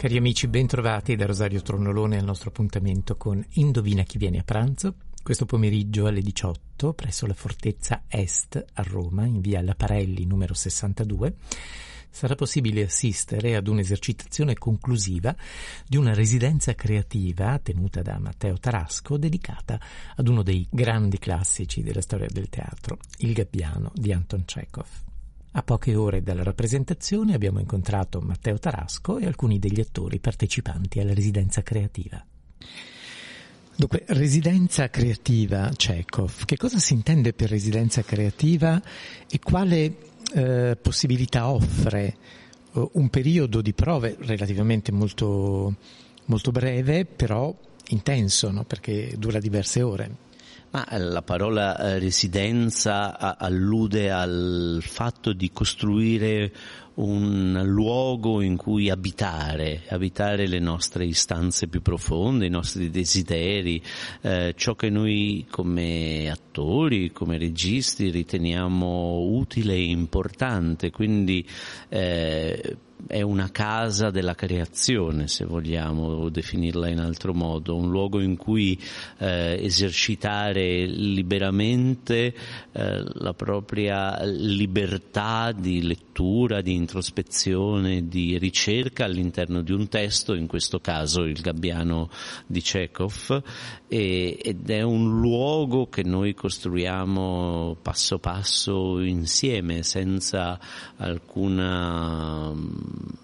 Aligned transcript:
Cari 0.00 0.16
amici, 0.16 0.48
bentrovati 0.48 1.14
da 1.14 1.26
Rosario 1.26 1.60
Tronnolone 1.60 2.16
al 2.16 2.24
nostro 2.24 2.48
appuntamento 2.48 3.18
con 3.18 3.44
Indovina 3.56 4.02
chi 4.02 4.16
viene 4.16 4.38
a 4.38 4.42
pranzo. 4.42 4.94
Questo 5.22 5.44
pomeriggio 5.44 6.06
alle 6.06 6.22
18 6.22 6.94
presso 6.94 7.26
la 7.26 7.34
Fortezza 7.34 8.04
Est 8.08 8.64
a 8.72 8.82
Roma, 8.82 9.26
in 9.26 9.42
via 9.42 9.60
Laparelli 9.60 10.24
numero 10.24 10.54
62, 10.54 11.34
sarà 12.08 12.34
possibile 12.34 12.84
assistere 12.84 13.56
ad 13.56 13.68
un'esercitazione 13.68 14.54
conclusiva 14.54 15.36
di 15.86 15.98
una 15.98 16.14
residenza 16.14 16.74
creativa 16.74 17.58
tenuta 17.58 18.00
da 18.00 18.18
Matteo 18.18 18.56
Tarasco 18.56 19.18
dedicata 19.18 19.78
ad 20.16 20.26
uno 20.26 20.42
dei 20.42 20.66
grandi 20.70 21.18
classici 21.18 21.82
della 21.82 22.00
storia 22.00 22.28
del 22.30 22.48
teatro, 22.48 22.96
Il 23.18 23.34
Gabbiano 23.34 23.92
di 23.94 24.14
Anton 24.14 24.46
Chekhov. 24.46 25.09
A 25.52 25.62
poche 25.64 25.96
ore 25.96 26.22
dalla 26.22 26.44
rappresentazione 26.44 27.34
abbiamo 27.34 27.58
incontrato 27.58 28.20
Matteo 28.20 28.56
Tarasco 28.58 29.18
e 29.18 29.26
alcuni 29.26 29.58
degli 29.58 29.80
attori 29.80 30.20
partecipanti 30.20 31.00
alla 31.00 31.12
residenza 31.12 31.62
creativa. 31.62 32.24
Dunque, 33.74 34.04
residenza 34.08 34.90
creativa 34.90 35.68
Chekhov, 35.74 36.44
che 36.44 36.56
cosa 36.56 36.78
si 36.78 36.92
intende 36.92 37.32
per 37.32 37.48
residenza 37.48 38.02
creativa 38.02 38.80
e 39.28 39.38
quale 39.40 39.96
eh, 40.34 40.78
possibilità 40.80 41.48
offre 41.50 42.14
uh, 42.72 42.90
un 42.92 43.08
periodo 43.08 43.60
di 43.60 43.72
prove 43.72 44.16
relativamente 44.20 44.92
molto, 44.92 45.74
molto 46.26 46.50
breve, 46.52 47.06
però 47.06 47.52
intenso, 47.88 48.52
no? 48.52 48.64
perché 48.64 49.14
dura 49.18 49.40
diverse 49.40 49.82
ore? 49.82 50.28
Ma 50.72 50.86
eh, 50.86 50.98
la 50.98 51.22
parola 51.22 51.76
eh, 51.76 51.98
residenza 51.98 53.36
allude 53.36 54.10
al 54.12 54.78
fatto 54.82 55.32
di 55.32 55.50
costruire 55.50 56.52
un 56.94 57.60
luogo 57.64 58.40
in 58.40 58.56
cui 58.56 58.88
abitare, 58.88 59.82
abitare 59.88 60.46
le 60.46 60.60
nostre 60.60 61.06
istanze 61.06 61.66
più 61.66 61.82
profonde, 61.82 62.46
i 62.46 62.50
nostri 62.50 62.90
desideri, 62.90 63.82
eh, 64.20 64.54
ciò 64.56 64.74
che 64.76 64.90
noi 64.90 65.46
come 65.50 66.30
attori, 66.30 67.10
come 67.10 67.38
registi 67.38 68.10
riteniamo 68.10 69.20
utile 69.20 69.74
e 69.74 69.84
importante. 69.84 70.90
Quindi 70.90 71.44
eh, 71.88 72.76
è 73.06 73.22
una 73.22 73.50
casa 73.50 74.10
della 74.10 74.34
creazione, 74.34 75.28
se 75.28 75.44
vogliamo 75.44 76.28
definirla 76.28 76.88
in 76.88 76.98
altro 76.98 77.32
modo, 77.34 77.76
un 77.76 77.90
luogo 77.90 78.20
in 78.20 78.36
cui 78.36 78.78
eh, 79.18 79.58
esercitare 79.62 80.86
liberamente 80.86 82.34
eh, 82.72 83.02
la 83.14 83.34
propria 83.34 84.22
libertà 84.24 85.52
di 85.52 85.82
lettura, 85.82 86.60
di 86.60 86.74
introspezione, 86.74 88.08
di 88.08 88.38
ricerca 88.38 89.04
all'interno 89.04 89.62
di 89.62 89.72
un 89.72 89.88
testo, 89.88 90.34
in 90.34 90.46
questo 90.46 90.80
caso 90.80 91.22
il 91.22 91.40
Gabbiano 91.40 92.10
di 92.46 92.60
Chekhov, 92.60 93.42
e, 93.88 94.38
ed 94.40 94.70
è 94.70 94.82
un 94.82 95.20
luogo 95.20 95.88
che 95.88 96.02
noi 96.02 96.34
costruiamo 96.34 97.76
passo 97.82 98.18
passo 98.18 99.00
insieme, 99.00 99.82
senza 99.82 100.58
alcuna 100.96 102.52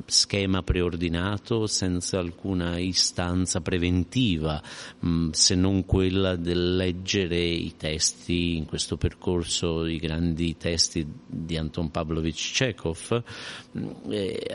schema 0.06 0.62
preordinato, 0.62 1.66
senza 1.66 2.18
alcuna 2.18 2.78
istanza 2.78 3.60
preventiva, 3.60 4.62
mm, 5.04 5.30
se 5.30 5.54
non 5.54 5.84
quella 5.84 6.36
del 6.36 6.76
leggere 6.76 7.38
i 7.38 7.74
testi 7.76 8.56
in 8.56 8.66
questo 8.66 8.96
percorso, 8.96 9.86
i 9.86 9.98
grandi 9.98 10.56
testi 10.56 11.06
di 11.26 11.56
Anton 11.56 11.90
Pavlovich 11.90 12.52
Chekhov, 12.52 13.22
mm, 13.78 13.84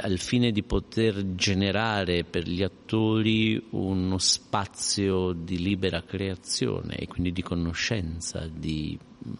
al 0.01 0.17
fine 0.17 0.51
di 0.51 0.63
poter 0.63 1.33
generare 1.35 2.23
per 2.23 2.47
gli 2.47 2.63
attori 2.63 3.61
uno 3.71 4.17
spazio 4.17 5.33
di 5.33 5.59
libera 5.59 6.01
creazione 6.03 6.95
e 6.95 7.07
quindi 7.07 7.31
di 7.31 7.41
conoscenza, 7.41 8.47
di, 8.47 8.97
mm, 8.97 9.33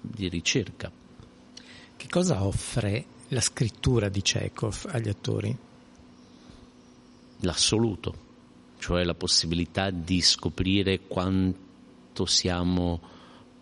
di 0.00 0.28
ricerca. 0.28 0.90
Che 1.96 2.06
cosa 2.08 2.44
offre 2.44 3.18
la 3.30 3.40
scrittura 3.40 4.08
di 4.08 4.22
Chekhov 4.22 4.86
agli 4.88 5.08
attori? 5.08 5.56
L'assoluto, 7.40 8.14
cioè 8.78 9.04
la 9.04 9.14
possibilità 9.14 9.90
di 9.90 10.20
scoprire 10.20 11.00
quanto 11.06 12.26
siamo 12.26 13.00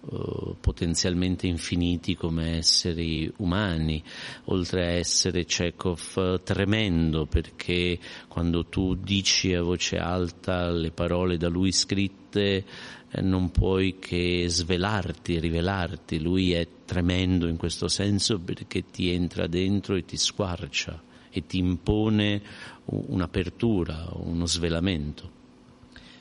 uh, 0.01 0.57
potenzialmente 0.59 1.47
infiniti 1.47 2.17
come 2.17 2.57
esseri 2.57 3.31
umani, 3.37 4.03
oltre 4.47 4.87
a 4.87 4.91
essere 4.91 5.45
Chekhov 5.45 6.43
tremendo 6.43 7.27
perché 7.27 7.99
quando 8.27 8.65
tu 8.67 8.95
dici 8.95 9.55
a 9.55 9.63
voce 9.63 9.99
alta 9.99 10.71
le 10.71 10.91
parole 10.91 11.37
da 11.37 11.49
lui 11.49 11.73
scritte 11.73 12.18
eh, 12.39 13.21
non 13.23 13.51
puoi 13.51 13.99
che 13.99 14.47
svelarti, 14.49 15.39
rivelarti, 15.39 16.21
lui 16.21 16.53
è 16.53 16.67
tremendo 16.85 17.47
in 17.47 17.57
questo 17.57 17.89
senso 17.89 18.39
perché 18.39 18.85
ti 18.91 19.11
entra 19.11 19.47
dentro 19.47 19.95
e 19.95 20.05
ti 20.05 20.17
squarcia 20.17 21.03
e 21.31 21.47
ti 21.47 21.59
impone 21.59 22.43
un'apertura, 22.85 24.09
uno 24.13 24.47
svelamento. 24.47 25.37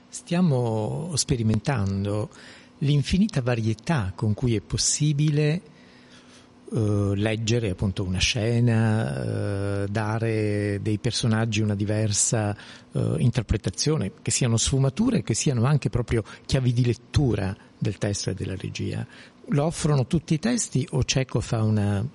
Stiamo 0.09 1.11
sperimentando 1.15 2.29
l'infinita 2.79 3.41
varietà 3.41 4.13
con 4.15 4.33
cui 4.33 4.55
è 4.55 4.61
possibile 4.61 5.61
Uh, 6.69 7.13
leggere 7.13 7.69
appunto 7.69 8.03
una 8.03 8.19
scena, 8.19 9.83
uh, 9.83 9.87
dare 9.87 10.79
dei 10.81 10.97
personaggi 10.97 11.61
una 11.61 11.75
diversa 11.75 12.53
uh, 12.91 13.15
interpretazione, 13.19 14.11
che 14.21 14.31
siano 14.31 14.57
sfumature, 14.57 15.23
che 15.23 15.33
siano 15.33 15.63
anche 15.63 15.89
proprio 15.89 16.25
chiavi 16.45 16.73
di 16.73 16.83
lettura 16.83 17.55
del 17.77 17.97
testo 17.97 18.31
e 18.31 18.33
della 18.33 18.57
regia. 18.57 19.07
Lo 19.51 19.63
offrono 19.63 20.07
tutti 20.07 20.33
i 20.33 20.39
testi 20.39 20.85
o 20.91 21.05
Cecco 21.05 21.39
fa 21.39 21.63
una 21.63 22.05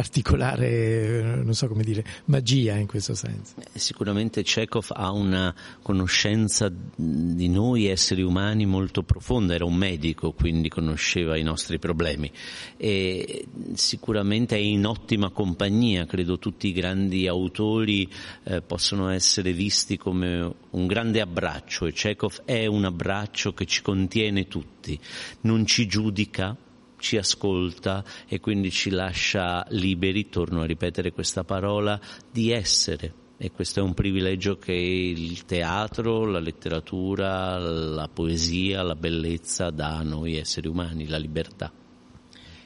particolare, 0.00 1.42
non 1.44 1.52
so 1.52 1.68
come 1.68 1.84
dire, 1.84 2.02
magia 2.26 2.76
in 2.76 2.86
questo 2.86 3.14
senso. 3.14 3.56
Eh, 3.58 3.78
sicuramente 3.78 4.42
Chekhov 4.42 4.86
ha 4.92 5.10
una 5.10 5.54
conoscenza 5.82 6.72
di 6.96 7.48
noi 7.50 7.84
esseri 7.84 8.22
umani 8.22 8.64
molto 8.64 9.02
profonda, 9.02 9.52
era 9.52 9.66
un 9.66 9.74
medico, 9.74 10.32
quindi 10.32 10.70
conosceva 10.70 11.36
i 11.36 11.42
nostri 11.42 11.78
problemi 11.78 12.32
e 12.78 13.46
sicuramente 13.74 14.56
è 14.56 14.58
in 14.58 14.86
ottima 14.86 15.28
compagnia, 15.28 16.06
credo 16.06 16.38
tutti 16.38 16.68
i 16.68 16.72
grandi 16.72 17.26
autori 17.26 18.10
eh, 18.44 18.62
possono 18.62 19.10
essere 19.10 19.52
visti 19.52 19.98
come 19.98 20.54
un 20.70 20.86
grande 20.86 21.20
abbraccio 21.20 21.84
e 21.84 21.92
Chekhov 21.92 22.44
è 22.46 22.64
un 22.64 22.86
abbraccio 22.86 23.52
che 23.52 23.66
ci 23.66 23.82
contiene 23.82 24.48
tutti, 24.48 24.98
non 25.42 25.66
ci 25.66 25.86
giudica, 25.86 26.56
ci 27.00 27.16
ascolta 27.16 28.04
e 28.28 28.38
quindi 28.38 28.70
ci 28.70 28.90
lascia 28.90 29.66
liberi, 29.70 30.28
torno 30.28 30.62
a 30.62 30.66
ripetere 30.66 31.12
questa 31.12 31.42
parola, 31.42 32.00
di 32.30 32.52
essere. 32.52 33.14
E 33.36 33.50
questo 33.50 33.80
è 33.80 33.82
un 33.82 33.94
privilegio 33.94 34.58
che 34.58 34.72
il 34.72 35.44
teatro, 35.46 36.26
la 36.26 36.40
letteratura, 36.40 37.58
la 37.58 38.08
poesia, 38.12 38.82
la 38.82 38.94
bellezza 38.94 39.70
dà 39.70 39.96
a 39.96 40.02
noi 40.02 40.36
esseri 40.36 40.68
umani, 40.68 41.08
la 41.08 41.16
libertà. 41.16 41.72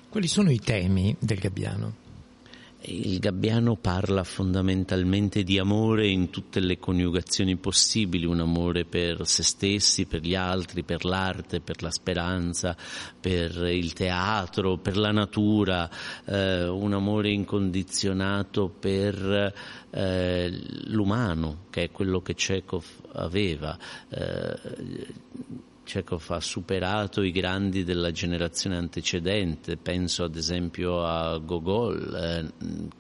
Quali 0.08 0.26
sono 0.26 0.50
i 0.50 0.58
temi 0.58 1.16
del 1.18 1.38
Gabbiano? 1.38 2.03
Il 2.86 3.18
Gabbiano 3.18 3.76
parla 3.76 4.24
fondamentalmente 4.24 5.42
di 5.42 5.58
amore 5.58 6.06
in 6.06 6.28
tutte 6.28 6.60
le 6.60 6.78
coniugazioni 6.78 7.56
possibili, 7.56 8.26
un 8.26 8.40
amore 8.40 8.84
per 8.84 9.26
se 9.26 9.42
stessi, 9.42 10.04
per 10.04 10.20
gli 10.20 10.34
altri, 10.34 10.82
per 10.82 11.06
l'arte, 11.06 11.60
per 11.60 11.82
la 11.82 11.90
speranza, 11.90 12.76
per 13.18 13.56
il 13.68 13.94
teatro, 13.94 14.76
per 14.76 14.98
la 14.98 15.12
natura, 15.12 15.88
eh, 16.26 16.68
un 16.68 16.92
amore 16.92 17.30
incondizionato 17.30 18.68
per 18.68 19.54
eh, 19.88 20.60
l'umano, 20.88 21.64
che 21.70 21.84
è 21.84 21.90
quello 21.90 22.20
che 22.20 22.34
Chekhov 22.34 22.84
aveva. 23.12 23.78
Eh, 24.10 24.58
Chekhov 25.84 26.24
ha 26.30 26.40
superato 26.40 27.22
i 27.22 27.30
grandi 27.30 27.84
della 27.84 28.10
generazione 28.10 28.76
antecedente, 28.76 29.76
penso 29.76 30.24
ad 30.24 30.36
esempio 30.36 31.04
a 31.04 31.38
Gogol, 31.38 32.14
eh, 32.14 32.92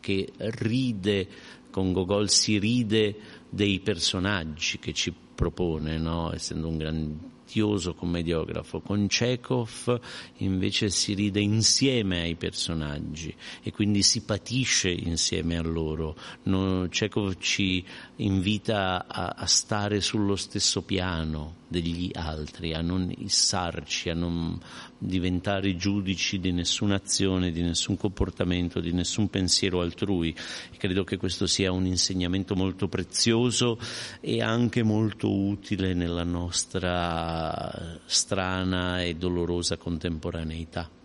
che 0.00 0.32
ride, 0.36 1.28
con 1.70 1.92
Gogol 1.92 2.30
si 2.30 2.58
ride 2.58 3.16
dei 3.50 3.80
personaggi 3.80 4.78
che 4.78 4.92
ci 4.92 5.12
propone, 5.34 5.98
no? 5.98 6.32
essendo 6.32 6.68
un 6.68 6.76
grande 6.78 7.34
fastidioso 7.46 7.94
commediografo. 7.94 8.80
Con 8.80 9.06
Chekhov 9.06 10.00
invece 10.38 10.90
si 10.90 11.14
ride 11.14 11.40
insieme 11.40 12.22
ai 12.22 12.34
personaggi 12.34 13.34
e 13.62 13.72
quindi 13.72 14.02
si 14.02 14.22
patisce 14.22 14.90
insieme 14.90 15.56
a 15.56 15.62
loro. 15.62 16.16
No, 16.44 16.88
Chekhov 16.88 17.36
ci 17.38 17.84
invita 18.16 19.06
a, 19.06 19.34
a 19.36 19.46
stare 19.46 20.00
sullo 20.00 20.36
stesso 20.36 20.82
piano 20.82 21.64
degli 21.68 22.10
altri, 22.12 22.74
a 22.74 22.80
non 22.80 23.12
issarci, 23.16 24.10
a 24.10 24.14
non 24.14 24.58
diventare 24.98 25.76
giudici 25.76 26.38
di 26.38 26.52
nessuna 26.52 26.96
azione, 26.96 27.50
di 27.50 27.62
nessun 27.62 27.96
comportamento, 27.96 28.80
di 28.80 28.92
nessun 28.92 29.28
pensiero 29.28 29.80
altrui. 29.80 30.34
Credo 30.76 31.04
che 31.04 31.16
questo 31.16 31.46
sia 31.46 31.72
un 31.72 31.86
insegnamento 31.86 32.54
molto 32.54 32.88
prezioso 32.88 33.78
e 34.20 34.42
anche 34.42 34.82
molto 34.82 35.32
utile 35.32 35.94
nella 35.94 36.24
nostra 36.24 38.00
strana 38.04 39.02
e 39.02 39.14
dolorosa 39.14 39.76
contemporaneità. 39.76 40.95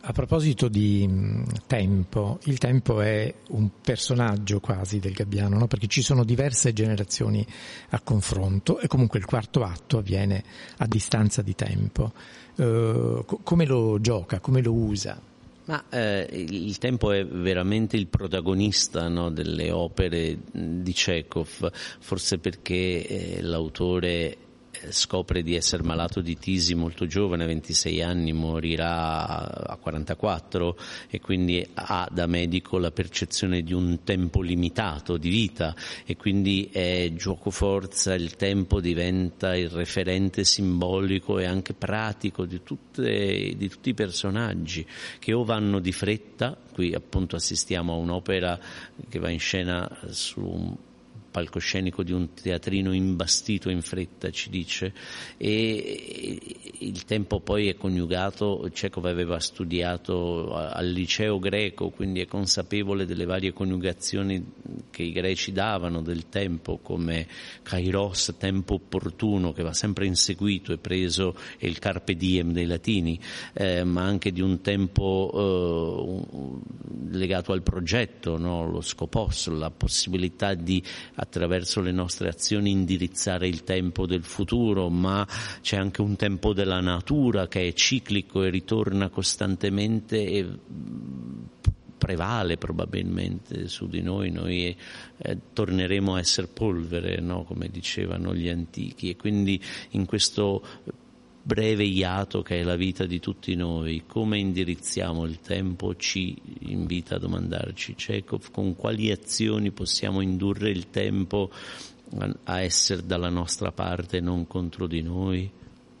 A 0.00 0.12
proposito 0.12 0.68
di 0.68 1.06
mm, 1.08 1.42
tempo, 1.66 2.38
il 2.44 2.58
tempo 2.58 3.00
è 3.00 3.32
un 3.50 3.68
personaggio 3.82 4.58
quasi 4.58 4.98
del 4.98 5.12
Gabbiano, 5.12 5.58
no? 5.58 5.66
perché 5.66 5.86
ci 5.86 6.02
sono 6.02 6.24
diverse 6.24 6.72
generazioni 6.72 7.46
a 7.90 8.00
confronto 8.00 8.78
e 8.78 8.88
comunque 8.88 9.18
il 9.18 9.26
quarto 9.26 9.62
atto 9.62 9.98
avviene 9.98 10.42
a 10.78 10.86
distanza 10.86 11.42
di 11.42 11.54
tempo. 11.54 12.12
Uh, 12.54 13.24
come 13.42 13.64
lo 13.64 13.98
gioca, 14.00 14.40
come 14.40 14.62
lo 14.62 14.72
usa? 14.72 15.20
Ma 15.64 15.84
eh, 15.90 16.26
il 16.32 16.76
tempo 16.78 17.12
è 17.12 17.24
veramente 17.24 17.96
il 17.96 18.08
protagonista 18.08 19.06
no, 19.08 19.30
delle 19.30 19.70
opere 19.70 20.38
di 20.50 20.92
Chekhov, 20.92 21.70
forse 22.00 22.38
perché 22.38 23.06
eh, 23.06 23.42
l'autore 23.42 24.36
scopre 24.90 25.42
di 25.42 25.54
essere 25.54 25.82
malato 25.82 26.20
di 26.20 26.36
tisi 26.38 26.74
molto 26.74 27.06
giovane, 27.06 27.44
a 27.44 27.46
26 27.46 28.02
anni, 28.02 28.32
morirà 28.32 29.66
a 29.66 29.76
44 29.76 30.76
e 31.08 31.20
quindi 31.20 31.66
ha 31.74 32.08
da 32.10 32.26
medico 32.26 32.78
la 32.78 32.90
percezione 32.90 33.62
di 33.62 33.72
un 33.72 34.02
tempo 34.04 34.40
limitato 34.40 35.16
di 35.16 35.28
vita 35.28 35.74
e 36.04 36.16
quindi 36.16 36.68
è 36.72 37.12
gioco 37.14 37.50
forza, 37.50 38.14
il 38.14 38.36
tempo 38.36 38.80
diventa 38.80 39.54
il 39.56 39.68
referente 39.68 40.44
simbolico 40.44 41.38
e 41.38 41.44
anche 41.44 41.74
pratico 41.74 42.44
di, 42.44 42.62
tutte, 42.62 43.54
di 43.56 43.68
tutti 43.68 43.90
i 43.90 43.94
personaggi 43.94 44.86
che 45.18 45.32
o 45.32 45.44
vanno 45.44 45.78
di 45.78 45.92
fretta, 45.92 46.56
qui 46.72 46.94
appunto 46.94 47.36
assistiamo 47.36 47.92
a 47.92 47.96
un'opera 47.96 48.58
che 49.08 49.18
va 49.18 49.30
in 49.30 49.40
scena 49.40 49.88
su 50.10 50.40
un 50.40 50.76
palcoscenico 51.32 52.04
di 52.04 52.12
un 52.12 52.34
teatrino 52.34 52.92
imbastito 52.92 53.70
in 53.70 53.80
fretta, 53.82 54.30
ci 54.30 54.50
dice, 54.50 54.92
e 55.38 56.38
il 56.78 57.04
tempo 57.04 57.40
poi 57.40 57.68
è 57.68 57.74
coniugato, 57.74 58.68
Chekhov 58.70 59.06
aveva 59.06 59.40
studiato 59.40 60.54
al 60.54 60.86
liceo 60.86 61.38
greco, 61.38 61.88
quindi 61.88 62.20
è 62.20 62.26
consapevole 62.26 63.06
delle 63.06 63.24
varie 63.24 63.52
coniugazioni 63.52 64.52
che 64.90 65.02
i 65.02 65.12
greci 65.12 65.52
davano 65.52 66.02
del 66.02 66.28
tempo, 66.28 66.78
come 66.78 67.26
kairos, 67.62 68.34
tempo 68.38 68.74
opportuno, 68.74 69.52
che 69.52 69.62
va 69.62 69.72
sempre 69.72 70.06
inseguito 70.06 70.72
e 70.72 70.78
preso, 70.78 71.34
e 71.58 71.66
il 71.66 71.78
carpe 71.78 72.14
diem 72.14 72.52
dei 72.52 72.66
latini, 72.66 73.18
eh, 73.54 73.84
ma 73.84 74.02
anche 74.02 74.32
di 74.32 74.42
un 74.42 74.60
tempo 74.60 76.20
eh, 76.30 77.16
legato 77.16 77.52
al 77.52 77.62
progetto, 77.62 78.36
no? 78.36 78.70
lo 78.70 78.82
scopos, 78.82 79.48
la 79.48 79.70
possibilità 79.70 80.52
di 80.54 80.82
attraverso 81.22 81.80
le 81.80 81.92
nostre 81.92 82.28
azioni 82.28 82.70
indirizzare 82.70 83.46
il 83.46 83.62
tempo 83.62 84.06
del 84.06 84.24
futuro, 84.24 84.88
ma 84.88 85.26
c'è 85.60 85.76
anche 85.76 86.02
un 86.02 86.16
tempo 86.16 86.52
della 86.52 86.80
natura 86.80 87.46
che 87.46 87.68
è 87.68 87.72
ciclico 87.72 88.42
e 88.42 88.50
ritorna 88.50 89.08
costantemente 89.08 90.24
e 90.24 90.48
prevale 91.96 92.56
probabilmente 92.56 93.68
su 93.68 93.86
di 93.86 94.02
noi, 94.02 94.32
noi 94.32 94.76
eh, 95.18 95.38
torneremo 95.52 96.16
a 96.16 96.18
essere 96.18 96.48
polvere, 96.48 97.20
no? 97.20 97.44
come 97.44 97.68
dicevano 97.68 98.34
gli 98.34 98.48
antichi, 98.48 99.10
e 99.10 99.16
quindi 99.16 99.62
in 99.90 100.04
questo 100.04 100.64
breve 101.42 101.84
iato 101.84 102.42
che 102.42 102.60
è 102.60 102.62
la 102.62 102.76
vita 102.76 103.04
di 103.04 103.18
tutti 103.18 103.54
noi, 103.56 104.04
come 104.06 104.38
indirizziamo 104.38 105.24
il 105.24 105.40
tempo 105.40 105.96
ci 105.96 106.36
invita 106.60 107.16
a 107.16 107.18
domandarci 107.18 107.94
Chekhov 107.94 108.50
con 108.50 108.76
quali 108.76 109.10
azioni 109.10 109.72
possiamo 109.72 110.20
indurre 110.20 110.70
il 110.70 110.90
tempo 110.90 111.50
a 112.44 112.60
essere 112.60 113.04
dalla 113.04 113.30
nostra 113.30 113.72
parte 113.72 114.18
e 114.18 114.20
non 114.20 114.46
contro 114.46 114.86
di 114.86 115.02
noi. 115.02 115.50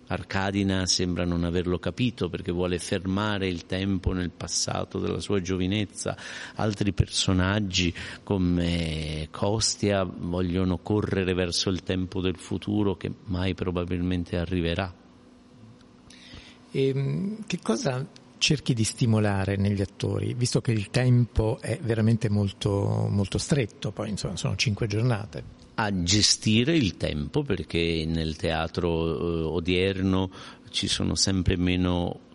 Arcadina 0.06 0.84
sembra 0.84 1.24
non 1.24 1.42
averlo 1.42 1.78
capito 1.78 2.28
perché 2.28 2.52
vuole 2.52 2.78
fermare 2.78 3.48
il 3.48 3.64
tempo 3.64 4.12
nel 4.12 4.30
passato 4.30 4.98
della 4.98 5.20
sua 5.20 5.40
giovinezza. 5.40 6.14
Altri 6.56 6.92
personaggi 6.92 7.94
come 8.22 9.28
Costia 9.30 10.04
vogliono 10.04 10.78
correre 10.78 11.32
verso 11.32 11.70
il 11.70 11.82
tempo 11.82 12.20
del 12.20 12.36
futuro 12.36 12.94
che 12.96 13.10
mai 13.24 13.54
probabilmente 13.54 14.36
arriverà. 14.36 15.01
E, 16.72 16.88
ehm, 16.88 17.44
che 17.46 17.58
cosa 17.62 18.04
cerchi 18.38 18.74
di 18.74 18.82
stimolare 18.82 19.56
negli 19.56 19.80
attori, 19.80 20.34
visto 20.34 20.60
che 20.60 20.72
il 20.72 20.90
tempo 20.90 21.60
è 21.60 21.78
veramente 21.80 22.28
molto, 22.28 23.06
molto 23.08 23.38
stretto, 23.38 23.92
poi 23.92 24.08
insomma 24.08 24.36
sono 24.36 24.56
cinque 24.56 24.88
giornate? 24.88 25.60
A 25.74 26.02
gestire 26.02 26.74
il 26.74 26.96
tempo, 26.96 27.42
perché 27.42 28.04
nel 28.04 28.34
teatro 28.34 28.88
eh, 28.88 29.42
odierno 29.44 30.30
ci 30.70 30.88
sono 30.88 31.14
sempre 31.14 31.56
meno 31.56 32.30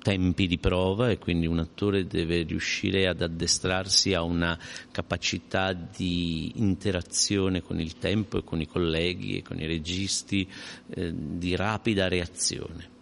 tempi 0.00 0.46
di 0.46 0.58
prova 0.58 1.10
e 1.10 1.18
quindi 1.18 1.46
un 1.46 1.58
attore 1.58 2.06
deve 2.06 2.42
riuscire 2.42 3.06
ad 3.06 3.22
addestrarsi 3.22 4.14
a 4.14 4.22
una 4.22 4.58
capacità 4.90 5.72
di 5.72 6.52
interazione 6.56 7.62
con 7.62 7.80
il 7.80 7.96
tempo 7.98 8.38
e 8.38 8.44
con 8.44 8.60
i 8.60 8.66
colleghi 8.66 9.38
e 9.38 9.42
con 9.42 9.60
i 9.60 9.66
registi, 9.66 10.48
eh, 10.88 11.12
di 11.14 11.56
rapida 11.56 12.08
reazione 12.08 12.92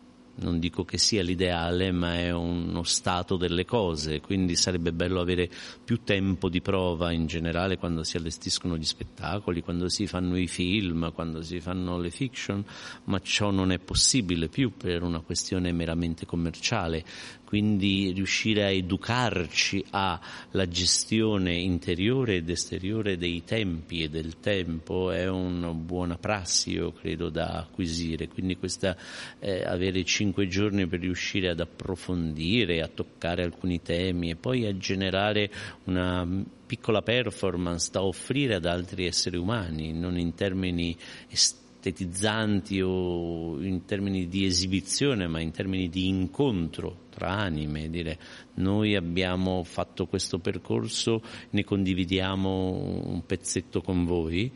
non 0.42 0.58
dico 0.58 0.84
che 0.84 0.98
sia 0.98 1.22
l'ideale, 1.22 1.90
ma 1.92 2.16
è 2.16 2.30
uno 2.30 2.82
stato 2.82 3.36
delle 3.36 3.64
cose, 3.64 4.20
quindi 4.20 4.56
sarebbe 4.56 4.92
bello 4.92 5.20
avere 5.20 5.50
più 5.84 6.02
tempo 6.04 6.48
di 6.48 6.60
prova 6.60 7.12
in 7.12 7.26
generale 7.26 7.78
quando 7.78 8.04
si 8.04 8.16
allestiscono 8.16 8.76
gli 8.76 8.84
spettacoli, 8.84 9.62
quando 9.62 9.88
si 9.88 10.06
fanno 10.06 10.36
i 10.36 10.46
film, 10.46 11.12
quando 11.12 11.42
si 11.42 11.60
fanno 11.60 11.98
le 11.98 12.10
fiction, 12.10 12.64
ma 13.04 13.18
ciò 13.20 13.50
non 13.50 13.72
è 13.72 13.78
possibile 13.78 14.48
più 14.48 14.76
per 14.76 15.02
una 15.02 15.20
questione 15.20 15.72
meramente 15.72 16.26
commerciale 16.26 17.04
quindi 17.52 18.12
riuscire 18.12 18.64
a 18.64 18.70
educarci 18.70 19.84
alla 19.90 20.66
gestione 20.68 21.52
interiore 21.52 22.36
ed 22.36 22.48
esteriore 22.48 23.18
dei 23.18 23.44
tempi 23.44 24.02
e 24.02 24.08
del 24.08 24.40
tempo 24.40 25.10
è 25.10 25.28
una 25.28 25.70
buona 25.74 26.16
prassi, 26.16 26.70
io 26.70 26.92
credo, 26.92 27.28
da 27.28 27.58
acquisire. 27.58 28.26
Quindi 28.28 28.56
questa, 28.56 28.96
eh, 29.38 29.64
avere 29.64 30.02
cinque 30.02 30.48
giorni 30.48 30.86
per 30.86 31.00
riuscire 31.00 31.50
ad 31.50 31.60
approfondire, 31.60 32.80
a 32.80 32.88
toccare 32.88 33.42
alcuni 33.42 33.82
temi 33.82 34.30
e 34.30 34.36
poi 34.36 34.64
a 34.64 34.74
generare 34.78 35.50
una 35.84 36.26
piccola 36.64 37.02
performance 37.02 37.90
da 37.92 38.02
offrire 38.02 38.54
ad 38.54 38.64
altri 38.64 39.04
esseri 39.04 39.36
umani, 39.36 39.92
non 39.92 40.16
in 40.16 40.32
termini 40.32 40.96
esterni 41.28 41.60
estetizzanti 41.82 42.80
o 42.80 43.60
in 43.60 43.84
termini 43.84 44.28
di 44.28 44.46
esibizione, 44.46 45.26
ma 45.26 45.40
in 45.40 45.50
termini 45.50 45.88
di 45.88 46.06
incontro 46.06 47.01
tra 47.14 47.30
anime, 47.30 47.90
dire 47.90 48.18
noi 48.54 48.96
abbiamo 48.96 49.62
fatto 49.64 50.06
questo 50.06 50.38
percorso, 50.38 51.22
ne 51.50 51.62
condividiamo 51.62 53.02
un 53.04 53.24
pezzetto 53.26 53.82
con 53.82 54.04
voi. 54.04 54.50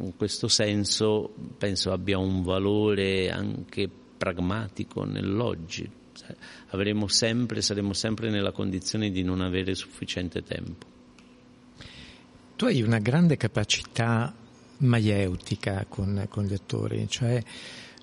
In 0.00 0.16
questo 0.16 0.48
senso 0.48 1.34
penso 1.58 1.92
abbia 1.92 2.18
un 2.18 2.42
valore 2.42 3.30
anche 3.30 3.88
pragmatico 3.88 5.04
nell'oggi. 5.04 5.88
Avremo 6.68 7.06
sempre, 7.06 7.62
saremo 7.62 7.92
sempre 7.92 8.30
nella 8.30 8.52
condizione 8.52 9.10
di 9.10 9.22
non 9.22 9.40
avere 9.40 9.74
sufficiente 9.74 10.42
tempo. 10.42 10.86
Tu 12.56 12.64
hai 12.64 12.82
una 12.82 12.98
grande 12.98 13.36
capacità 13.36 14.34
maieutica 14.78 15.86
con, 15.88 16.26
con 16.28 16.44
gli 16.44 16.54
attori, 16.54 17.06
cioè 17.08 17.42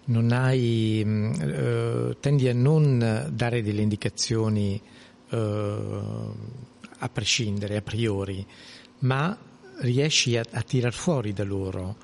non 0.05 0.31
hai, 0.31 1.01
mm, 1.03 1.33
eh, 1.41 2.17
tendi 2.19 2.47
a 2.47 2.53
non 2.53 3.29
dare 3.31 3.61
delle 3.61 3.81
indicazioni 3.81 4.81
eh, 5.29 5.77
a 6.97 7.09
prescindere, 7.09 7.77
a 7.77 7.81
priori, 7.81 8.45
ma 8.99 9.37
riesci 9.79 10.37
a, 10.37 10.43
a 10.51 10.61
tirar 10.61 10.93
fuori 10.93 11.33
da 11.33 11.43
loro 11.43 11.95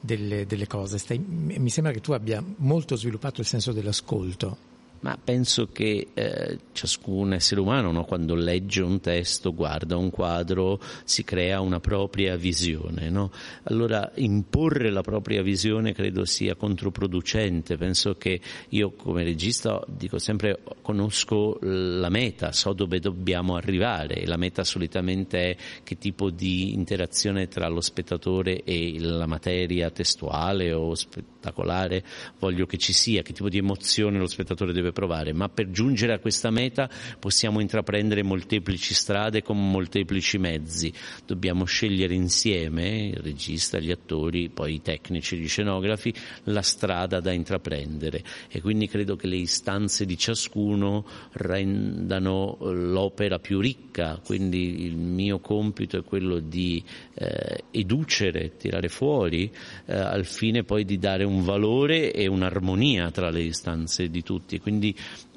delle, 0.00 0.46
delle 0.46 0.66
cose. 0.66 0.98
Stai, 0.98 1.18
mi 1.18 1.70
sembra 1.70 1.92
che 1.92 2.00
tu 2.00 2.12
abbia 2.12 2.42
molto 2.56 2.96
sviluppato 2.96 3.40
il 3.40 3.46
senso 3.46 3.72
dell'ascolto 3.72 4.68
ma 5.00 5.18
penso 5.22 5.68
che 5.72 6.08
eh, 6.12 6.58
ciascun 6.72 7.32
essere 7.32 7.60
umano, 7.60 7.90
no, 7.90 8.04
quando 8.04 8.34
legge 8.34 8.82
un 8.82 9.00
testo, 9.00 9.54
guarda 9.54 9.96
un 9.96 10.10
quadro, 10.10 10.80
si 11.04 11.24
crea 11.24 11.60
una 11.60 11.80
propria 11.80 12.36
visione. 12.36 13.08
No? 13.08 13.30
Allora 13.64 14.10
imporre 14.16 14.90
la 14.90 15.00
propria 15.00 15.42
visione 15.42 15.92
credo 15.92 16.24
sia 16.24 16.54
controproducente. 16.54 17.76
Penso 17.76 18.16
che 18.16 18.40
io 18.70 18.92
come 18.92 19.24
regista 19.24 19.82
dico 19.86 20.18
sempre 20.18 20.60
conosco 20.82 21.58
la 21.60 22.10
meta, 22.10 22.52
so 22.52 22.72
dove 22.72 23.00
dobbiamo 23.00 23.56
arrivare. 23.56 24.26
La 24.26 24.36
meta 24.36 24.64
solitamente 24.64 25.50
è 25.50 25.56
che 25.82 25.96
tipo 25.96 26.30
di 26.30 26.74
interazione 26.74 27.48
tra 27.48 27.68
lo 27.68 27.80
spettatore 27.80 28.62
e 28.64 28.98
la 28.98 29.26
materia 29.26 29.90
testuale 29.90 30.72
o 30.72 30.94
spettacolare 30.94 32.04
voglio 32.38 32.66
che 32.66 32.76
ci 32.76 32.92
sia, 32.92 33.22
che 33.22 33.32
tipo 33.32 33.48
di 33.48 33.58
emozione 33.58 34.18
lo 34.18 34.26
spettatore 34.26 34.72
deve 34.72 34.89
deve 34.90 34.92
provare, 34.92 35.32
ma 35.32 35.48
per 35.48 35.70
giungere 35.70 36.12
a 36.12 36.18
questa 36.18 36.50
meta 36.50 36.90
possiamo 37.18 37.60
intraprendere 37.60 38.22
molteplici 38.22 38.92
strade 38.94 39.42
con 39.42 39.70
molteplici 39.70 40.38
mezzi. 40.38 40.92
Dobbiamo 41.24 41.64
scegliere 41.64 42.14
insieme, 42.14 43.06
il 43.08 43.16
regista, 43.16 43.78
gli 43.78 43.90
attori, 43.90 44.50
poi 44.50 44.74
i 44.74 44.82
tecnici, 44.82 45.38
gli 45.38 45.48
scenografi, 45.48 46.12
la 46.44 46.62
strada 46.62 47.20
da 47.20 47.32
intraprendere 47.32 48.22
e 48.48 48.60
quindi 48.60 48.88
credo 48.88 49.16
che 49.16 49.26
le 49.26 49.36
istanze 49.36 50.04
di 50.04 50.18
ciascuno 50.18 51.06
rendano 51.32 52.58
l'opera 52.60 53.38
più 53.38 53.60
ricca, 53.60 54.20
quindi 54.24 54.84
il 54.84 54.96
mio 54.96 55.38
compito 55.38 55.96
è 55.96 56.04
quello 56.04 56.38
di 56.38 56.82
eh, 57.20 57.64
educere, 57.70 58.56
tirare 58.56 58.88
fuori 58.88 59.52
eh, 59.84 59.94
al 59.94 60.24
fine 60.24 60.64
poi 60.64 60.86
di 60.86 60.98
dare 60.98 61.24
un 61.24 61.42
valore 61.44 62.12
e 62.12 62.26
un'armonia 62.26 63.10
tra 63.10 63.28
le 63.28 63.42
istanze 63.42 64.08
di 64.08 64.22
tutti. 64.22 64.58
Quindi 64.58 64.96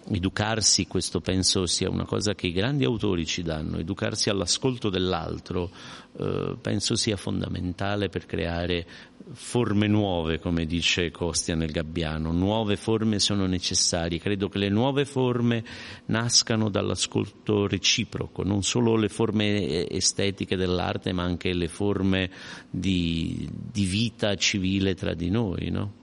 educarsi, 0.10 0.88
questo 0.88 1.20
penso 1.20 1.66
sia 1.66 1.90
una 1.90 2.06
cosa 2.06 2.36
che 2.36 2.48
i 2.48 2.52
grandi 2.54 2.86
autori 2.86 3.26
ci 3.26 3.42
danno, 3.42 3.78
educarsi 3.78 4.30
all'ascolto 4.30 4.90
dell'altro, 4.90 5.72
eh, 6.18 6.56
penso 6.62 6.96
sia 6.96 7.18
fondamentale 7.18 8.08
per 8.08 8.26
creare 8.26 8.86
forme 9.32 9.88
nuove, 9.88 10.40
come 10.40 10.66
dice 10.66 11.12
Costia 11.12 11.56
nel 11.56 11.72
Gabbiano, 11.72 12.32
nuove 12.32 12.76
forme 12.76 13.20
sono 13.20 13.46
necessarie, 13.46 14.20
credo 14.20 14.50
che 14.50 14.58
le 14.58 14.70
nuove 14.70 15.06
forme 15.06 15.64
nascano 16.06 16.70
dall'ascolto 16.70 17.68
reciproco, 17.68 18.44
non 18.44 18.64
solo 18.64 18.96
le 18.96 19.10
forme 19.10 19.88
estetiche 19.90 20.56
dell'arte, 20.56 21.14
ma 21.14 21.24
anche 21.24 21.54
le 21.54 21.68
forme 21.68 22.30
di, 22.70 23.50
di 23.52 23.86
vita 23.86 24.36
civile 24.36 24.96
tra 24.96 25.14
di 25.14 25.30
noi, 25.30 25.70
no? 25.70 26.02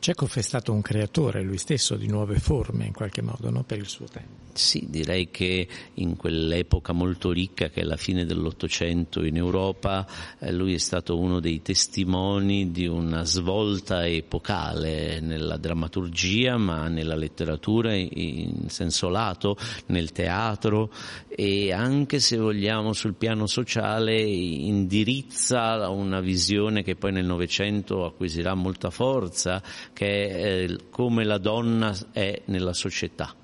Chekhov 0.00 0.32
è 0.36 0.42
stato 0.42 0.72
un 0.72 0.80
creatore 0.80 1.42
lui 1.42 1.58
stesso 1.58 1.96
di 1.96 2.06
nuove 2.06 2.38
forme 2.38 2.86
in 2.86 2.92
qualche 2.92 3.20
modo 3.20 3.50
no? 3.50 3.64
per 3.64 3.78
il 3.78 3.88
suo 3.88 4.06
tempo. 4.06 4.47
Sì, 4.52 4.86
direi 4.88 5.30
che 5.30 5.68
in 5.94 6.16
quell'epoca 6.16 6.92
molto 6.92 7.30
ricca 7.30 7.68
che 7.68 7.82
è 7.82 7.84
la 7.84 7.96
fine 7.96 8.24
dell'Ottocento 8.24 9.24
in 9.24 9.36
Europa, 9.36 10.06
eh, 10.40 10.52
lui 10.52 10.74
è 10.74 10.78
stato 10.78 11.18
uno 11.18 11.38
dei 11.38 11.62
testimoni 11.62 12.70
di 12.70 12.86
una 12.86 13.24
svolta 13.24 14.06
epocale 14.06 15.20
nella 15.20 15.56
drammaturgia, 15.56 16.56
ma 16.56 16.88
nella 16.88 17.14
letteratura 17.14 17.94
in 17.94 18.68
senso 18.68 19.08
lato, 19.08 19.56
nel 19.86 20.10
teatro 20.12 20.90
e 21.28 21.72
anche 21.72 22.18
se 22.18 22.36
vogliamo 22.36 22.92
sul 22.92 23.14
piano 23.14 23.46
sociale 23.46 24.20
indirizza 24.20 25.88
una 25.88 26.20
visione 26.20 26.82
che 26.82 26.96
poi 26.96 27.12
nel 27.12 27.26
Novecento 27.26 28.04
acquisirà 28.04 28.54
molta 28.54 28.90
forza, 28.90 29.62
che 29.92 30.28
è 30.28 30.62
eh, 30.64 30.76
come 30.90 31.24
la 31.24 31.38
donna 31.38 31.96
è 32.12 32.42
nella 32.46 32.72
società 32.72 33.34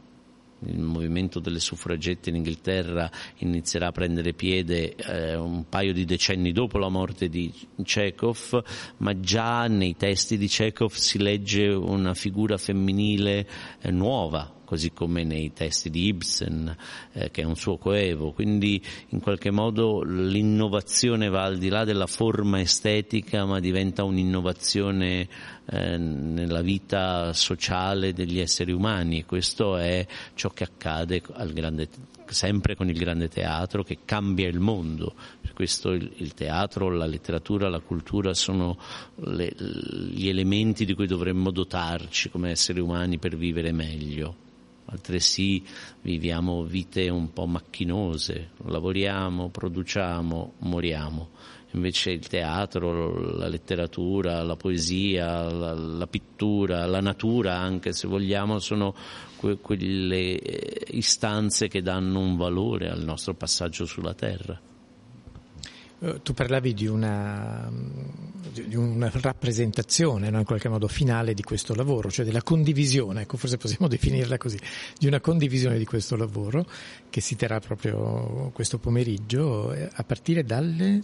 il 0.66 0.80
movimento 0.80 1.40
delle 1.40 1.60
suffragette 1.60 2.30
in 2.30 2.36
Inghilterra 2.36 3.10
inizierà 3.38 3.88
a 3.88 3.92
prendere 3.92 4.32
piede 4.32 4.94
eh, 4.94 5.36
un 5.36 5.68
paio 5.68 5.92
di 5.92 6.04
decenni 6.04 6.52
dopo 6.52 6.78
la 6.78 6.88
morte 6.88 7.28
di 7.28 7.52
Chekhov, 7.82 8.62
ma 8.98 9.18
già 9.20 9.66
nei 9.66 9.96
testi 9.96 10.36
di 10.36 10.46
Chekhov 10.46 10.92
si 10.92 11.18
legge 11.18 11.68
una 11.68 12.14
figura 12.14 12.56
femminile 12.56 13.48
eh, 13.80 13.90
nuova, 13.90 14.52
così 14.64 14.92
come 14.92 15.24
nei 15.24 15.52
testi 15.52 15.90
di 15.90 16.06
Ibsen, 16.06 16.76
eh, 17.12 17.30
che 17.30 17.42
è 17.42 17.44
un 17.44 17.56
suo 17.56 17.76
coevo. 17.76 18.32
Quindi 18.32 18.82
in 19.08 19.20
qualche 19.20 19.50
modo 19.50 20.02
l'innovazione 20.02 21.28
va 21.28 21.44
al 21.44 21.58
di 21.58 21.68
là 21.68 21.84
della 21.84 22.06
forma 22.06 22.60
estetica, 22.60 23.44
ma 23.44 23.60
diventa 23.60 24.04
un'innovazione 24.04 25.28
eh, 25.66 25.96
nella 25.96 26.60
vita 26.60 27.32
sociale 27.32 28.12
degli 28.12 28.38
esseri 28.38 28.72
umani 28.72 29.20
e 29.20 29.24
questo 29.24 29.76
è 29.76 30.06
ciò 30.34 30.50
che 30.50 30.64
accade 30.64 31.22
grande, 31.52 31.88
sempre 32.26 32.74
con 32.74 32.88
il 32.88 32.98
grande 32.98 33.28
teatro 33.28 33.82
che 33.82 33.98
cambia 34.04 34.48
il 34.48 34.60
mondo. 34.60 35.14
Per 35.40 35.52
questo 35.52 35.92
il, 35.92 36.10
il 36.16 36.34
teatro, 36.34 36.90
la 36.90 37.06
letteratura, 37.06 37.68
la 37.68 37.80
cultura 37.80 38.34
sono 38.34 38.78
le, 39.16 39.54
gli 39.56 40.28
elementi 40.28 40.84
di 40.84 40.94
cui 40.94 41.06
dovremmo 41.06 41.50
dotarci 41.50 42.30
come 42.30 42.50
esseri 42.50 42.80
umani 42.80 43.18
per 43.18 43.36
vivere 43.36 43.72
meglio 43.72 44.44
altresì 44.86 45.64
viviamo 46.02 46.62
vite 46.64 47.08
un 47.08 47.32
po' 47.32 47.46
macchinose, 47.46 48.50
lavoriamo, 48.66 49.48
produciamo, 49.48 50.54
moriamo. 50.58 51.30
Invece 51.72 52.12
il 52.12 52.28
teatro, 52.28 53.36
la 53.36 53.48
letteratura, 53.48 54.42
la 54.44 54.54
poesia, 54.54 55.50
la, 55.50 55.72
la 55.74 56.06
pittura, 56.06 56.86
la 56.86 57.00
natura 57.00 57.56
anche 57.56 57.92
se 57.92 58.06
vogliamo 58.06 58.60
sono 58.60 58.94
que- 59.36 59.58
quelle 59.58 60.40
istanze 60.90 61.66
che 61.66 61.82
danno 61.82 62.20
un 62.20 62.36
valore 62.36 62.88
al 62.90 63.02
nostro 63.02 63.34
passaggio 63.34 63.86
sulla 63.86 64.14
terra. 64.14 64.72
Eh, 66.04 66.20
tu 66.22 66.34
parlavi 66.34 66.74
di 66.74 66.86
una, 66.86 67.70
di 68.52 68.76
una 68.76 69.10
rappresentazione, 69.10 70.28
no, 70.28 70.38
in 70.38 70.44
qualche 70.44 70.68
modo 70.68 70.86
finale 70.86 71.32
di 71.32 71.42
questo 71.42 71.74
lavoro, 71.74 72.10
cioè 72.10 72.26
della 72.26 72.42
condivisione, 72.42 73.22
ecco, 73.22 73.38
forse 73.38 73.56
possiamo 73.56 73.88
definirla 73.88 74.36
così, 74.36 74.58
di 74.98 75.06
una 75.06 75.20
condivisione 75.20 75.78
di 75.78 75.86
questo 75.86 76.14
lavoro 76.16 76.66
che 77.08 77.22
si 77.22 77.36
terrà 77.36 77.58
proprio 77.58 78.50
questo 78.52 78.78
pomeriggio 78.78 79.72
eh, 79.72 79.88
a 79.90 80.04
partire 80.04 80.44
dalle... 80.44 81.00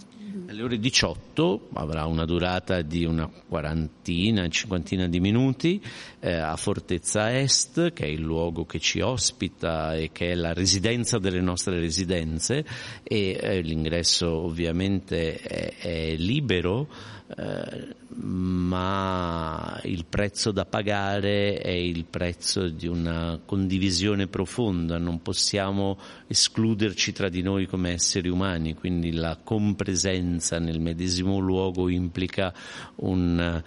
Alle 0.47 0.63
ore 0.63 0.79
18 0.79 1.71
avrà 1.75 2.05
una 2.07 2.25
durata 2.25 2.83
di 2.83 3.05
una 3.05 3.29
quarantina, 3.49 4.49
cinquantina 4.49 5.09
di 5.09 5.19
minuti 5.19 5.83
eh, 6.21 6.33
a 6.35 6.55
Fortezza 6.57 7.37
Est, 7.37 7.93
che 7.93 8.05
è 8.05 8.09
il 8.09 8.21
luogo 8.21 8.65
che 8.65 8.79
ci 8.79 9.01
ospita 9.01 9.97
e 9.97 10.11
che 10.13 10.31
è 10.31 10.35
la 10.35 10.53
residenza 10.53 11.19
delle 11.19 11.41
nostre 11.41 11.81
residenze 11.81 12.65
e 13.03 13.39
eh, 13.41 13.61
l'ingresso 13.61 14.31
ovviamente 14.31 14.90
ovviamente 14.91 15.37
è, 15.37 15.75
è 15.79 16.17
libero, 16.17 16.89
eh, 17.37 17.95
ma 18.17 19.81
il 19.85 20.05
prezzo 20.07 20.51
da 20.51 20.65
pagare 20.65 21.59
è 21.59 21.71
il 21.71 22.05
prezzo 22.05 22.69
di 22.69 22.89
una 22.89 23.41
condivisione 23.45 24.27
profonda, 24.27 24.99
non 24.99 25.23
possiamo 25.23 25.97
escluderci 26.27 27.13
tra 27.13 27.29
di 27.29 27.43
noi 27.43 27.67
come 27.67 27.93
esseri 27.93 28.29
umani, 28.29 28.75
quindi 28.75 29.13
la 29.13 29.39
compresenza 29.43 30.59
nel 30.59 30.81
medesimo 30.81 31.39
luogo 31.39 31.89
implica 31.89 32.53
un 32.97 33.63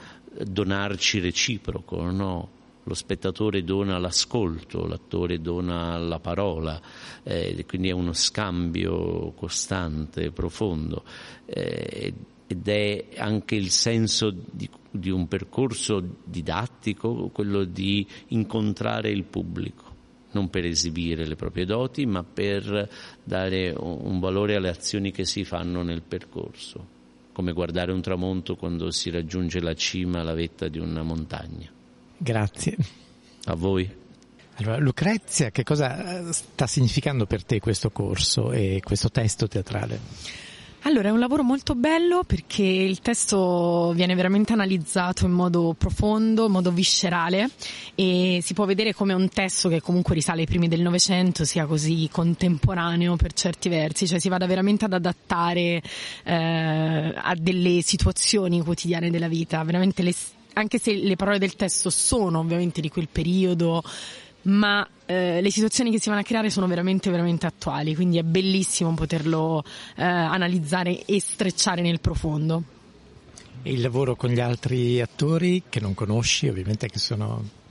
donarci 0.46 1.20
reciproco, 1.20 2.12
no? 2.12 2.52
Lo 2.83 2.93
spettatore 2.93 3.63
dona 3.63 3.97
l'ascolto, 3.97 4.85
l'attore 4.85 5.39
dona 5.41 5.97
la 5.97 6.19
parola, 6.19 6.81
eh, 7.23 7.63
quindi 7.67 7.89
è 7.89 7.93
uno 7.93 8.13
scambio 8.13 9.31
costante, 9.35 10.31
profondo 10.31 11.03
eh, 11.45 12.13
ed 12.45 12.67
è 12.67 13.05
anche 13.17 13.55
il 13.55 13.69
senso 13.69 14.31
di, 14.31 14.69
di 14.91 15.09
un 15.09 15.27
percorso 15.27 16.03
didattico, 16.23 17.29
quello 17.29 17.63
di 17.63 18.05
incontrare 18.27 19.09
il 19.09 19.23
pubblico 19.23 19.91
non 20.33 20.49
per 20.49 20.65
esibire 20.65 21.27
le 21.27 21.35
proprie 21.35 21.63
doti, 21.63 22.07
ma 22.07 22.23
per 22.23 22.89
dare 23.23 23.73
un 23.77 24.19
valore 24.19 24.55
alle 24.55 24.69
azioni 24.69 25.11
che 25.11 25.25
si 25.25 25.43
fanno 25.43 25.83
nel 25.83 26.01
percorso, 26.01 26.87
come 27.31 27.53
guardare 27.53 27.91
un 27.91 28.01
tramonto 28.01 28.55
quando 28.55 28.89
si 28.91 29.11
raggiunge 29.11 29.59
la 29.61 29.75
cima, 29.75 30.23
la 30.23 30.33
vetta 30.33 30.67
di 30.67 30.79
una 30.79 31.03
montagna. 31.03 31.71
Grazie. 32.24 32.77
A 33.46 33.56
voi. 33.56 34.01
Allora, 34.56 34.77
Lucrezia, 34.77 35.51
che 35.51 35.63
cosa 35.63 36.32
sta 36.32 36.68
significando 36.68 37.25
per 37.25 37.44
te 37.44 37.60
questo 37.60 37.89
corso 37.89 38.51
e 38.53 38.80
questo 38.82 39.10
testo 39.10 39.48
teatrale? 39.48 40.00
Allora, 40.86 41.08
è 41.08 41.12
un 41.12 41.20
lavoro 41.20 41.44
molto 41.44 41.75
bello 41.75 42.24
perché 42.25 42.63
il 42.63 43.00
testo 43.00 43.94
viene 43.96 44.15
veramente 44.15 44.51
analizzato 44.51 45.25
in 45.25 45.32
modo 45.32 45.74
profondo, 45.77 46.48
in 46.48 46.51
modo 46.51 46.72
viscerale 46.72 47.50
e 47.96 48.39
si 48.44 48.53
può 48.53 48.65
vedere 48.65 48.94
come 48.94 49.13
un 49.13 49.30
testo 49.30 49.70
che 49.70 49.80
comunque 49.80 50.13
risale 50.13 50.42
ai 50.42 50.46
primi 50.46 50.68
del 50.68 50.82
Novecento 50.82 51.46
sia 51.46 51.65
così 51.65 52.10
contemporaneo 52.12 53.15
per 53.15 53.32
certi 53.32 53.70
versi, 53.70 54.08
cioè 54.08 54.20
si 54.20 54.27
vada 54.27 54.46
veramente 54.46 54.84
ad 54.84 54.94
adattare 54.94 55.82
eh, 56.25 57.13
a 57.15 57.34
delle 57.39 57.82
situazioni 57.82 58.62
quotidiane 58.62 59.10
della 59.10 59.30
vita, 59.30 59.63
veramente 59.63 60.03
le, 60.03 60.13
anche 60.53 60.79
se 60.79 60.93
le 60.93 61.15
parole 61.15 61.39
del 61.39 61.55
testo 61.55 61.89
sono 61.89 62.39
ovviamente 62.39 62.81
di 62.81 62.89
quel 62.89 63.07
periodo, 63.12 63.83
ma 64.43 64.88
eh, 65.05 65.41
le 65.41 65.51
situazioni 65.51 65.91
che 65.91 66.00
si 66.00 66.10
vanno 66.10 66.22
a 66.22 66.24
creare 66.24 66.50
sono 66.50 66.67
veramente 66.67 67.10
veramente 67.10 67.45
attuali, 67.45 67.95
quindi 67.95 68.17
è 68.17 68.24
bellissimo 68.24 68.93
poterlo 68.93 69.63
eh, 69.95 70.03
analizzare 70.03 71.05
e 71.05 71.19
strecciare 71.19 71.81
nel 71.81 72.00
profondo. 72.00 72.63
Il 73.63 73.81
lavoro 73.81 74.15
con 74.15 74.29
gli 74.29 74.41
altri 74.41 75.00
attori 75.00 75.63
che 75.69 75.79
non 75.79 75.93
conosci, 75.93 76.50
ovviamente 76.50 76.88
che 76.88 77.00
sono 77.00 77.62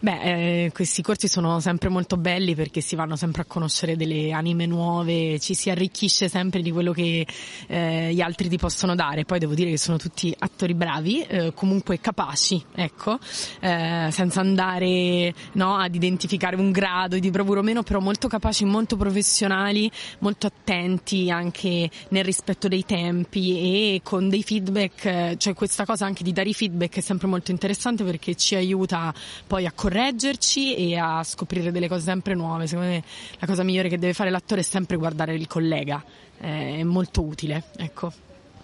Beh, 0.00 0.20
eh, 0.64 0.72
questi 0.72 1.02
corsi 1.02 1.28
sono 1.28 1.60
sempre 1.60 1.88
molto 1.88 2.16
belli 2.16 2.54
perché 2.54 2.80
si 2.80 2.96
vanno 2.96 3.16
sempre 3.16 3.42
a 3.42 3.44
conoscere 3.44 3.96
delle 3.96 4.32
anime 4.32 4.66
nuove, 4.66 5.38
ci 5.38 5.54
si 5.54 5.70
arricchisce 5.70 6.28
sempre 6.28 6.62
di 6.62 6.70
quello 6.70 6.92
che 6.92 7.26
eh, 7.66 8.12
gli 8.12 8.20
altri 8.20 8.48
ti 8.48 8.56
possono 8.56 8.94
dare. 8.94 9.24
Poi 9.24 9.38
devo 9.38 9.54
dire 9.54 9.70
che 9.70 9.78
sono 9.78 9.96
tutti 9.96 10.34
attori 10.38 10.74
bravi, 10.74 11.22
eh, 11.22 11.52
comunque 11.54 12.00
capaci, 12.00 12.62
ecco, 12.74 13.18
eh, 13.60 14.08
senza 14.10 14.40
andare 14.40 15.34
no, 15.52 15.76
ad 15.76 15.94
identificare 15.94 16.56
un 16.56 16.70
grado 16.70 17.18
di 17.18 17.30
bravura 17.30 17.60
o 17.60 17.62
meno, 17.62 17.82
però 17.82 18.00
molto 18.00 18.28
capaci, 18.28 18.64
molto 18.64 18.96
professionali, 18.96 19.90
molto 20.20 20.46
attenti 20.46 21.30
anche 21.30 21.90
nel 22.08 22.24
rispetto 22.24 22.68
dei 22.68 22.84
tempi 22.84 23.58
e 23.58 24.00
con 24.02 24.28
dei 24.28 24.42
feedback, 24.42 25.36
cioè 25.36 25.54
questa 25.54 25.84
cosa 25.84 26.06
anche 26.06 26.22
di 26.22 26.32
dare 26.32 26.48
i 26.48 26.54
feedback 26.54 26.96
è 26.96 27.00
sempre 27.00 27.26
molto 27.26 27.50
interessante 27.50 28.04
perché 28.04 28.34
ci 28.34 28.54
aiuta 28.54 29.12
poi 29.48 29.66
a 29.66 29.72
correggerci 29.72 30.76
e 30.76 30.96
a 30.96 31.24
scoprire 31.24 31.72
delle 31.72 31.88
cose 31.88 32.04
sempre 32.04 32.34
nuove. 32.34 32.68
Secondo 32.68 32.90
me 32.90 33.02
la 33.40 33.46
cosa 33.46 33.64
migliore 33.64 33.88
che 33.88 33.98
deve 33.98 34.12
fare 34.12 34.30
l'attore 34.30 34.60
è 34.60 34.64
sempre 34.64 34.96
guardare 34.96 35.34
il 35.34 35.48
collega, 35.48 36.04
eh, 36.38 36.76
è 36.76 36.82
molto 36.84 37.22
utile. 37.24 37.64
Ecco. 37.76 38.12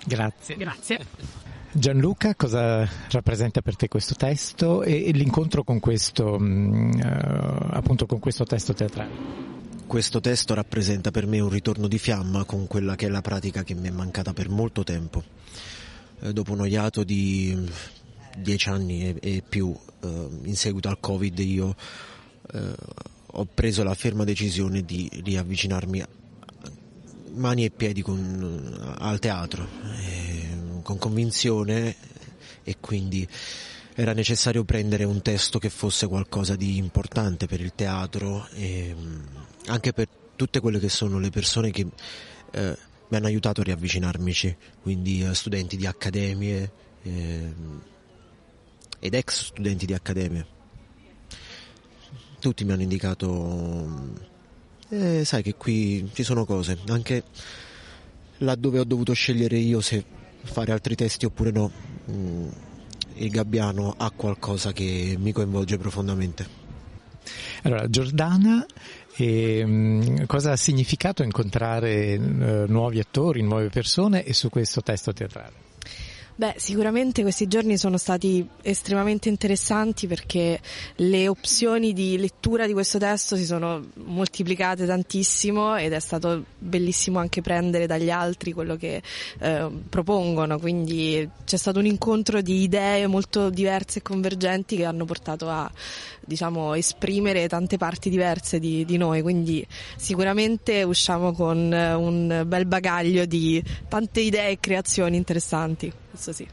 Grazie. 0.05 0.57
Grazie. 0.57 1.07
Gianluca, 1.73 2.37
cosa 2.37 2.88
rappresenta 3.11 3.61
per 3.61 3.75
te 3.75 3.88
questo 3.88 4.14
testo 4.14 4.85
e, 4.85 5.07
e 5.07 5.11
l'incontro 5.11 5.64
con 5.64 5.81
questo, 5.81 6.38
mh, 6.38 7.00
uh, 7.03 7.75
appunto 7.75 8.07
con 8.07 8.21
questo 8.21 8.45
testo 8.45 8.75
teatrale? 8.75 9.11
Questo 9.85 10.21
testo 10.21 10.55
rappresenta 10.55 11.11
per 11.11 11.26
me 11.26 11.41
un 11.41 11.49
ritorno 11.49 11.88
di 11.88 11.99
fiamma 11.99 12.45
con 12.45 12.69
quella 12.69 12.95
che 12.95 13.07
è 13.07 13.09
la 13.09 13.23
pratica 13.23 13.64
che 13.64 13.75
mi 13.75 13.88
è 13.88 13.91
mancata 13.91 14.33
per 14.33 14.49
molto 14.49 14.85
tempo. 14.85 15.25
Eh, 16.21 16.33
dopo 16.33 16.53
un 16.53 16.64
iato 16.67 17.03
di 17.03 17.69
dieci 18.37 18.69
anni 18.69 19.09
e, 19.09 19.17
e 19.21 19.43
più 19.47 19.75
eh, 20.00 20.29
in 20.45 20.57
seguito 20.57 20.88
al 20.88 21.00
Covid 21.00 21.38
io 21.38 21.75
eh, 22.53 22.75
ho 23.26 23.47
preso 23.53 23.83
la 23.83 23.95
ferma 23.95 24.25
decisione 24.25 24.83
di 24.83 25.11
riavvicinarmi 25.12 26.05
mani 27.35 27.64
e 27.64 27.71
piedi 27.71 28.03
con, 28.03 28.95
al 28.99 29.19
teatro, 29.19 29.67
eh, 30.00 30.81
con 30.83 30.99
convinzione 30.99 31.97
e 32.62 32.76
quindi 32.81 33.26
era 33.95 34.12
necessario 34.12 34.64
prendere 34.64 35.05
un 35.05 35.23
testo 35.23 35.59
che 35.59 35.69
fosse 35.71 36.07
qualcosa 36.07 36.57
di 36.57 36.76
importante 36.76 37.47
per 37.47 37.61
il 37.61 37.73
teatro 37.75 38.49
e 38.55 38.95
anche 39.67 39.93
per 39.93 40.09
tutte 40.37 40.61
quelle 40.61 40.81
che 40.81 40.88
sono 40.88 41.19
le 41.19 41.31
persone 41.31 41.71
che 41.71 41.87
eh, 42.50 42.79
mi 43.09 43.17
hanno 43.17 43.26
aiutato 43.26 43.61
a 43.61 43.64
riavvicinarmici, 43.64 44.57
quindi 44.83 45.23
eh, 45.23 45.35
studenti 45.35 45.76
di 45.76 45.87
accademie, 45.87 46.73
eh, 47.03 47.53
ed 49.04 49.12
ex 49.12 49.49
studenti 49.49 49.84
di 49.84 49.92
accademia. 49.92 50.46
Tutti 52.38 52.64
mi 52.64 52.73
hanno 52.73 52.80
indicato, 52.80 54.16
eh, 54.88 55.26
sai 55.26 55.42
che 55.42 55.56
qui 55.56 56.08
ci 56.14 56.23
sono 56.23 56.46
cose, 56.46 56.78
anche 56.88 57.25
laddove 58.38 58.78
ho 58.78 58.84
dovuto 58.84 59.12
scegliere 59.12 59.58
io 59.58 59.82
se 59.82 60.02
fare 60.42 60.73
altri 60.73 60.94
testi 60.94 61.26
oppure 61.26 61.50
no, 61.50 61.70
mm, 62.11 62.49
il 63.16 63.28
Gabbiano 63.28 63.94
ha 63.94 64.11
qualcosa 64.11 64.73
che 64.73 65.16
mi 65.18 65.32
coinvolge 65.32 65.76
profondamente. 65.76 66.62
Allora, 67.64 67.87
Giordana, 67.90 68.64
eh, 69.16 70.25
cosa 70.26 70.52
ha 70.52 70.56
significato 70.56 71.23
incontrare 71.23 72.14
eh, 72.14 72.19
nuovi 72.19 73.00
attori, 73.00 73.43
nuove 73.43 73.69
persone 73.69 74.25
e 74.25 74.32
su 74.32 74.49
questo 74.49 74.80
testo 74.80 75.12
teatrale? 75.12 75.64
Beh, 76.36 76.54
sicuramente 76.56 77.23
questi 77.23 77.47
giorni 77.47 77.78
sono 77.78 77.97
stati 77.97 78.44
estremamente 78.62 79.28
interessanti 79.28 80.08
perché 80.08 80.58
le 80.97 81.28
opzioni 81.28 81.92
di 81.92 82.18
lettura 82.18 82.66
di 82.66 82.73
questo 82.73 82.99
testo 82.99 83.36
si 83.36 83.44
sono 83.44 83.90
moltiplicate 84.02 84.84
tantissimo 84.84 85.76
ed 85.76 85.92
è 85.92 86.00
stato 86.00 86.47
bellissimo 86.58 87.20
anche 87.20 87.40
prendere 87.40 87.86
dagli 87.86 88.10
altri 88.10 88.50
quello 88.50 88.75
che 88.75 89.00
eh, 89.38 89.70
propongono, 89.88 90.58
quindi 90.58 91.28
c'è 91.44 91.56
stato 91.56 91.78
un 91.78 91.86
incontro 91.86 92.40
di 92.40 92.62
idee 92.62 93.06
molto 93.06 93.49
diverse 93.49 94.00
e 94.00 94.02
convergenti 94.02 94.75
che 94.75 94.86
hanno 94.86 95.04
portato 95.04 95.49
a 95.49 95.70
diciamo, 96.20 96.75
esprimere 96.75 97.47
tante 97.47 97.76
parti 97.76 98.10
diverse 98.10 98.58
di, 98.58 98.84
di 98.84 98.97
noi, 98.97 99.23
quindi 99.23 99.64
sicuramente 99.97 100.82
usciamo 100.82 101.30
con 101.32 101.70
un 101.70 102.42
bel 102.44 102.66
bagaglio 102.66 103.25
di 103.25 103.62
tante 103.88 104.18
idee 104.18 104.49
e 104.49 104.58
creazioni 104.58 105.16
interessanti 105.16 106.02
questo 106.15 106.33
sì. 106.33 106.47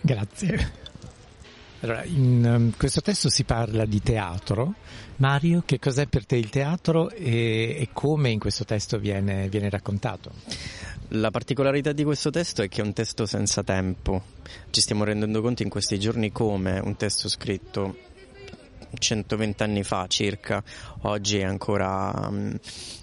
Grazie. 0.00 0.82
Allora, 1.80 2.02
in 2.04 2.44
um, 2.44 2.72
questo 2.76 3.00
testo 3.00 3.28
si 3.28 3.44
parla 3.44 3.84
di 3.84 4.00
teatro. 4.00 4.74
Mario, 5.16 5.62
che 5.64 5.78
cos'è 5.78 6.06
per 6.06 6.26
te 6.26 6.36
il 6.36 6.48
teatro 6.48 7.10
e, 7.10 7.76
e 7.78 7.88
come 7.92 8.30
in 8.30 8.38
questo 8.38 8.64
testo 8.64 8.98
viene, 8.98 9.48
viene, 9.48 9.70
raccontato? 9.70 10.32
La 11.08 11.30
particolarità 11.30 11.92
di 11.92 12.02
questo 12.02 12.30
testo 12.30 12.62
è 12.62 12.68
che 12.68 12.80
è 12.80 12.84
un 12.84 12.92
testo 12.92 13.26
senza 13.26 13.62
tempo. 13.62 14.22
Ci 14.70 14.80
stiamo 14.80 15.04
rendendo 15.04 15.40
conto 15.40 15.62
in 15.62 15.68
questi 15.68 15.98
giorni 16.00 16.32
come 16.32 16.80
un 16.80 16.96
testo 16.96 17.28
scritto 17.28 17.96
120 18.98 19.62
anni 19.62 19.82
fa 19.82 20.06
circa, 20.06 20.62
oggi 21.02 21.38
è 21.38 21.44
ancora 21.44 22.28
um, 22.28 22.56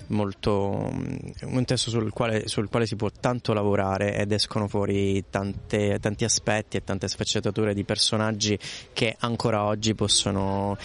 molto 0.07 0.89
um, 0.91 1.19
un 1.43 1.65
testo 1.65 1.89
sul 1.89 2.11
quale, 2.11 2.47
sul 2.47 2.69
quale, 2.69 2.85
si 2.85 2.95
può 2.95 3.09
tanto 3.09 3.53
lavorare 3.53 4.15
ed 4.15 4.31
escono 4.31 4.67
fuori 4.67 5.23
tante, 5.29 5.99
tanti 5.99 6.23
aspetti 6.23 6.77
e 6.77 6.83
tante 6.83 7.07
sfaccettature 7.07 7.73
di 7.73 7.83
personaggi 7.83 8.57
che 8.93 9.15
ancora 9.19 9.63
oggi 9.63 9.95
possono 9.95 10.77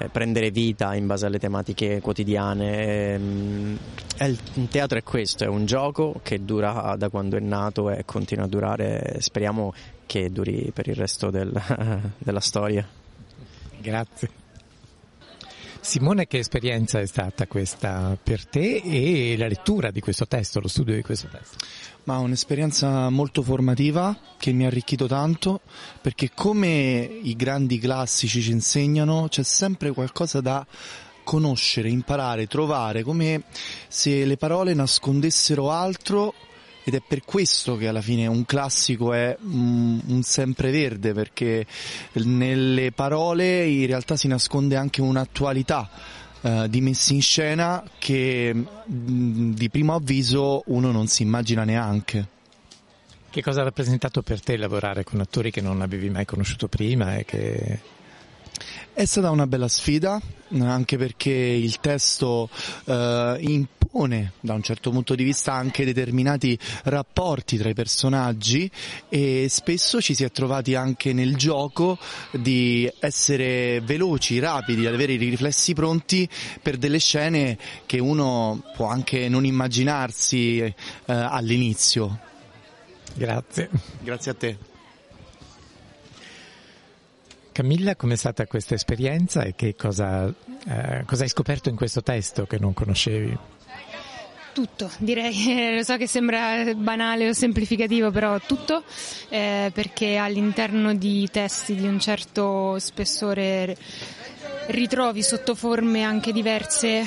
eh, 0.00 0.08
prendere 0.10 0.50
vita 0.50 0.94
in 0.94 1.06
base 1.06 1.26
alle 1.26 1.38
tematiche 1.38 2.00
quotidiane. 2.00 3.14
Ehm, 3.14 3.78
il 4.20 4.68
teatro 4.68 4.98
è 4.98 5.02
questo, 5.02 5.44
è 5.44 5.46
un 5.48 5.64
gioco 5.66 6.20
che 6.22 6.44
dura 6.44 6.94
da 6.96 7.08
quando 7.08 7.36
è 7.36 7.40
nato 7.40 7.90
e 7.90 8.04
continua 8.04 8.44
a 8.44 8.48
durare, 8.48 9.16
speriamo 9.18 9.72
che 10.06 10.30
duri 10.30 10.70
per 10.72 10.88
il 10.88 10.94
resto 10.94 11.30
del, 11.30 11.52
della 12.18 12.40
storia. 12.40 12.86
Grazie. 13.80 14.46
Simone, 15.80 16.26
che 16.26 16.38
esperienza 16.38 17.00
è 17.00 17.06
stata 17.06 17.46
questa 17.46 18.18
per 18.22 18.46
te 18.46 18.82
e 18.84 19.36
la 19.38 19.46
lettura 19.46 19.90
di 19.90 20.00
questo 20.00 20.26
testo, 20.26 20.60
lo 20.60 20.68
studio 20.68 20.94
di 20.94 21.02
questo 21.02 21.28
testo? 21.28 21.56
Ma 22.04 22.18
un'esperienza 22.18 23.08
molto 23.08 23.42
formativa 23.42 24.14
che 24.36 24.52
mi 24.52 24.64
ha 24.64 24.66
arricchito 24.66 25.06
tanto 25.06 25.60
perché 26.00 26.30
come 26.34 27.08
i 27.22 27.34
grandi 27.36 27.78
classici 27.78 28.42
ci 28.42 28.50
insegnano 28.50 29.28
c'è 29.28 29.42
sempre 29.42 29.92
qualcosa 29.92 30.40
da 30.40 30.66
conoscere, 31.24 31.88
imparare, 31.88 32.46
trovare, 32.46 33.02
come 33.02 33.44
se 33.88 34.24
le 34.24 34.36
parole 34.36 34.74
nascondessero 34.74 35.70
altro 35.70 36.34
ed 36.88 36.94
è 36.94 37.02
per 37.06 37.22
questo 37.22 37.76
che 37.76 37.86
alla 37.86 38.00
fine 38.00 38.26
un 38.26 38.46
classico 38.46 39.12
è 39.12 39.36
un, 39.42 40.00
un 40.06 40.22
sempreverde 40.22 41.12
perché 41.12 41.66
nelle 42.12 42.92
parole 42.92 43.66
in 43.66 43.84
realtà 43.84 44.16
si 44.16 44.26
nasconde 44.26 44.74
anche 44.74 45.02
un'attualità 45.02 45.90
eh, 46.40 46.66
di 46.70 46.80
messi 46.80 47.12
in 47.12 47.20
scena 47.20 47.84
che 47.98 48.54
mh, 48.54 49.50
di 49.50 49.68
primo 49.68 49.96
avviso 49.96 50.62
uno 50.68 50.90
non 50.90 51.08
si 51.08 51.24
immagina 51.24 51.64
neanche. 51.64 52.26
Che 53.28 53.42
cosa 53.42 53.60
ha 53.60 53.64
rappresentato 53.64 54.22
per 54.22 54.40
te 54.40 54.56
lavorare 54.56 55.04
con 55.04 55.20
attori 55.20 55.50
che 55.50 55.60
non 55.60 55.82
avevi 55.82 56.08
mai 56.08 56.24
conosciuto 56.24 56.68
prima 56.68 57.16
e 57.16 57.26
che 57.26 57.80
è 58.94 59.04
stata 59.04 59.30
una 59.30 59.46
bella 59.46 59.68
sfida, 59.68 60.18
anche 60.58 60.96
perché 60.96 61.30
il 61.30 61.80
testo 61.80 62.48
eh, 62.86 63.36
impone 63.88 64.32
da 64.40 64.52
un 64.52 64.62
certo 64.62 64.90
punto 64.90 65.14
di 65.14 65.24
vista 65.24 65.54
anche 65.54 65.84
determinati 65.84 66.58
rapporti 66.84 67.56
tra 67.56 67.70
i 67.70 67.74
personaggi 67.74 68.70
e 69.08 69.46
spesso 69.48 70.00
ci 70.02 70.14
si 70.14 70.24
è 70.24 70.30
trovati 70.30 70.74
anche 70.74 71.14
nel 71.14 71.36
gioco 71.36 71.98
di 72.30 72.90
essere 73.00 73.80
veloci, 73.80 74.38
rapidi, 74.38 74.86
ad 74.86 74.94
avere 74.94 75.14
i 75.14 75.16
riflessi 75.16 75.72
pronti 75.72 76.28
per 76.62 76.76
delle 76.76 76.98
scene 76.98 77.58
che 77.86 77.98
uno 77.98 78.62
può 78.74 78.86
anche 78.86 79.28
non 79.28 79.46
immaginarsi 79.46 80.58
eh, 80.58 80.74
all'inizio. 81.06 82.20
Grazie. 83.14 83.70
Grazie 84.02 84.30
a 84.30 84.34
te. 84.34 84.77
Camilla, 87.58 87.96
com'è 87.96 88.14
stata 88.14 88.46
questa 88.46 88.76
esperienza 88.76 89.42
e 89.42 89.56
che 89.56 89.74
cosa, 89.74 90.32
eh, 90.68 91.02
cosa 91.04 91.24
hai 91.24 91.28
scoperto 91.28 91.68
in 91.68 91.74
questo 91.74 92.04
testo 92.04 92.46
che 92.46 92.56
non 92.56 92.72
conoscevi? 92.72 93.36
Tutto, 94.52 94.88
direi, 94.98 95.74
lo 95.74 95.82
so 95.82 95.96
che 95.96 96.06
sembra 96.06 96.72
banale 96.76 97.28
o 97.28 97.32
semplificativo, 97.32 98.12
però 98.12 98.38
tutto, 98.38 98.84
eh, 99.28 99.72
perché 99.74 100.18
all'interno 100.18 100.94
di 100.94 101.28
testi 101.32 101.74
di 101.74 101.88
un 101.88 101.98
certo 101.98 102.78
spessore 102.78 103.76
ritrovi 104.68 105.24
sotto 105.24 105.56
forme 105.56 106.04
anche 106.04 106.30
diverse 106.30 107.02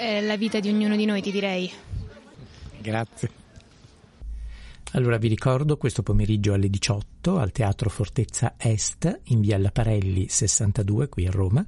eh, 0.00 0.20
la 0.20 0.36
vita 0.36 0.58
di 0.58 0.68
ognuno 0.68 0.96
di 0.96 1.04
noi, 1.04 1.22
ti 1.22 1.30
direi. 1.30 1.72
Grazie. 2.78 3.39
Allora 4.92 5.18
vi 5.18 5.28
ricordo 5.28 5.76
questo 5.76 6.02
pomeriggio 6.02 6.52
alle 6.52 6.68
18 6.68 7.38
al 7.38 7.52
Teatro 7.52 7.88
Fortezza 7.88 8.54
Est 8.56 9.20
in 9.24 9.40
via 9.40 9.56
Laparelli 9.56 10.26
62 10.28 11.08
qui 11.08 11.26
a 11.26 11.30
Roma, 11.30 11.64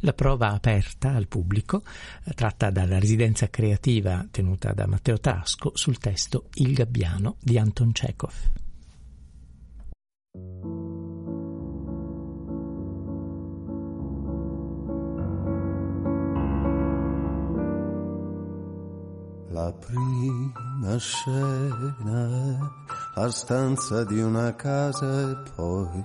la 0.00 0.12
prova 0.12 0.50
aperta 0.50 1.14
al 1.14 1.26
pubblico 1.26 1.82
eh, 2.24 2.32
tratta 2.34 2.68
dalla 2.68 2.98
residenza 2.98 3.48
creativa 3.48 4.26
tenuta 4.30 4.72
da 4.72 4.86
Matteo 4.86 5.18
Trasco 5.18 5.70
sul 5.74 5.96
testo 5.98 6.48
Il 6.54 6.74
Gabbiano 6.74 7.36
di 7.40 7.56
Anton 7.56 7.92
Chekhov. 7.92 8.34
La 19.50 19.72
prima 19.72 20.98
scena 20.98 22.28
è 22.28 22.56
la 23.14 23.30
stanza 23.30 24.04
di 24.04 24.20
una 24.20 24.54
casa 24.56 25.30
e 25.30 25.36
poi 25.54 26.04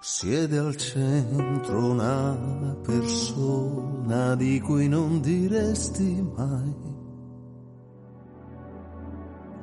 siede 0.00 0.58
al 0.58 0.76
centro 0.76 1.90
una 1.90 2.76
persona 2.82 4.36
di 4.36 4.60
cui 4.60 4.88
non 4.88 5.20
diresti 5.20 6.24
mai 6.36 6.74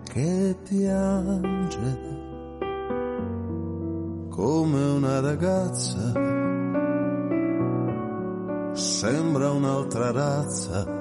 che 0.04 0.58
piange 0.68 2.22
come 4.30 4.84
una 4.84 5.20
ragazza, 5.22 6.12
sembra 8.74 9.52
un'altra 9.52 10.12
razza 10.12 10.93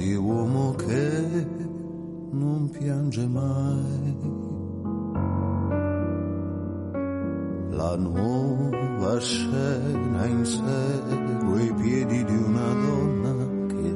di 0.00 0.14
uomo 0.14 0.72
che 0.76 1.46
non 2.30 2.70
piange 2.70 3.26
mai. 3.26 4.16
La 7.68 7.96
nuova 7.96 9.20
scena 9.20 10.24
insegue 10.24 11.62
i 11.64 11.74
piedi 11.74 12.24
di 12.24 12.36
una 12.48 12.72
donna 12.86 13.32
che 13.66 13.94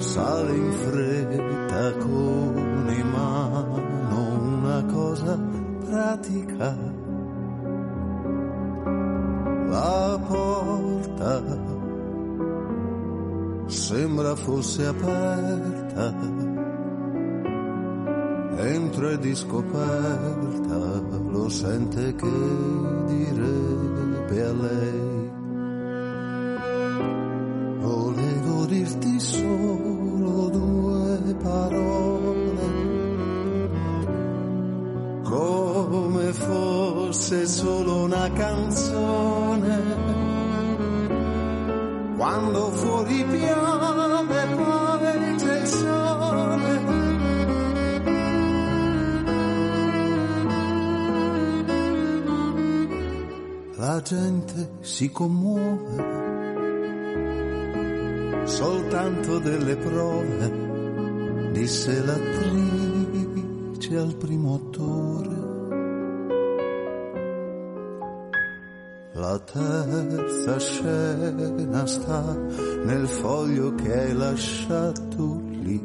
sale 0.00 0.56
in 0.56 0.72
fretta 0.72 1.92
con 1.98 2.86
in 2.88 3.08
mano 3.10 4.22
una 4.58 4.84
cosa 4.86 5.38
pratica. 5.84 6.76
La 9.68 10.20
porta 10.26 11.82
sembra 13.84 14.34
fosse 14.34 14.86
aperta, 14.86 16.14
entra 18.56 19.10
e 19.10 19.18
di 19.18 19.34
scoperta 19.34 21.02
lo 21.28 21.50
sente 21.50 22.14
che 22.14 22.32
direbbe 23.06 24.42
a 24.42 24.52
lei. 24.54 25.03
Gente 54.04 54.68
si 54.80 55.10
commuove, 55.10 55.96
soltanto 58.44 59.38
delle 59.38 59.76
prove, 59.76 61.50
disse 61.52 62.04
l'attrice 62.04 63.96
al 63.96 64.14
primo 64.16 64.56
attore. 64.56 65.52
La 69.12 69.38
terza 69.38 70.58
scena 70.58 71.86
sta 71.86 72.36
nel 72.84 73.08
foglio 73.08 73.74
che 73.74 74.00
hai 74.00 74.12
lasciato 74.12 75.40
lì. 75.48 75.82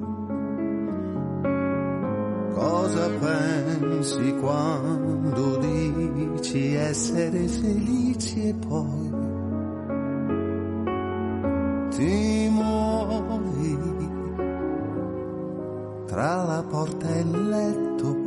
Cosa 2.54 3.10
pensi 3.22 3.59
quando 4.40 5.58
dici 5.58 6.74
essere 6.76 7.48
felici 7.48 8.50
e 8.50 8.54
poi 8.54 9.10
ti 11.90 12.50
muovi 12.52 13.78
tra 16.08 16.44
la 16.44 16.64
porta 16.68 17.08
e 17.08 17.20
il 17.20 17.50
letto? 17.50 18.18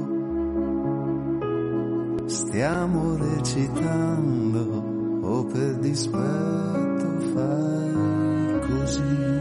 Stiamo 2.27 3.17
recitando 3.17 4.85
o 5.23 5.45
per 5.45 5.77
dispetto 5.79 7.19
fai 7.35 8.61
così. 8.61 9.32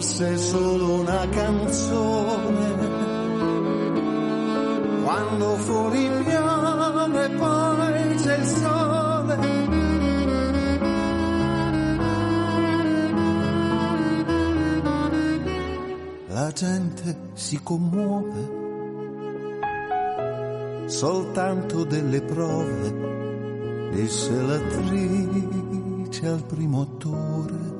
Fosse 0.00 0.38
solo 0.38 1.00
una 1.00 1.28
canzone. 1.28 2.88
Quando 5.04 5.56
fuori 5.56 6.08
piove 6.24 7.28
poi 7.36 8.14
c'è 8.14 8.38
il 8.38 8.46
sole. 8.46 9.68
La 16.28 16.50
gente 16.52 17.16
si 17.34 17.62
commuove 17.62 18.58
soltanto 20.86 21.84
delle 21.84 22.22
prove, 22.22 23.90
disse 23.92 24.32
l'attrice 24.32 26.26
al 26.26 26.42
primo 26.46 26.80
attore. 26.80 27.79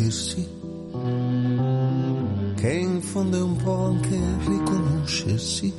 Scegliersi, 0.00 0.48
che 2.56 2.72
in 2.72 3.02
fondo 3.02 3.36
è 3.36 3.42
un 3.42 3.56
po' 3.56 3.84
anche 3.84 4.18
riconoscersi. 4.46 5.74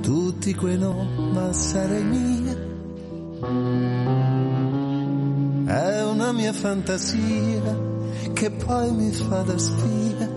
Tutti 0.00 0.54
quei 0.54 0.76
no, 0.78 1.06
ma 1.32 1.52
sarei 1.52 2.02
mia. 2.02 2.56
È 5.66 6.04
una 6.04 6.32
mia 6.32 6.52
fantasia 6.52 7.86
che 8.32 8.50
poi 8.50 8.90
mi 8.90 9.12
fa 9.12 9.42
da 9.42 9.56
spia 9.56 10.28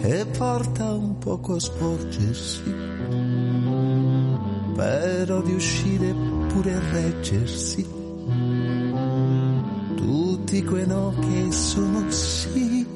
e 0.00 0.26
porta 0.26 0.92
un 0.92 1.18
poco 1.18 1.54
a 1.54 1.60
sporgersi. 1.60 2.74
Però 4.74 5.40
riuscire 5.42 6.14
pure 6.48 6.74
a 6.74 6.80
reggersi 6.90 7.97
tutti 10.48 10.64
quei 10.64 10.86
no 10.86 11.12
che 11.20 11.52
sono 11.52 12.10
sì. 12.10 12.86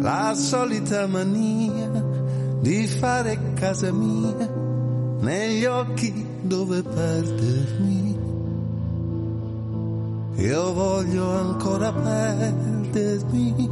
La 0.00 0.34
solita 0.34 1.06
mania 1.06 2.04
di 2.60 2.84
fare 2.88 3.52
casa 3.54 3.92
mia 3.92 4.50
negli 5.20 5.64
occhi 5.64 6.26
dove 6.40 6.82
perdermi. 6.82 8.18
Io 10.38 10.72
voglio 10.72 11.30
ancora 11.30 11.92
perdermi. 11.92 13.70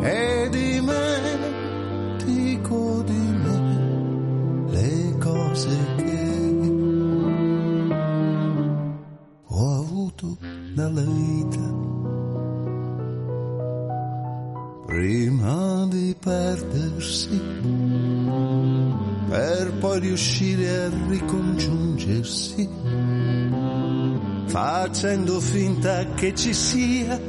E 0.00 0.48
dimentico 0.50 1.42
di 3.02 3.34
me 3.42 3.60
le 4.70 5.18
cose 5.18 5.76
che 5.96 6.05
riuscire 19.98 20.84
a 20.84 20.90
ricongiungersi 21.08 22.68
facendo 24.46 25.40
finta 25.40 26.06
che 26.14 26.34
ci 26.34 26.54
sia 26.54 27.20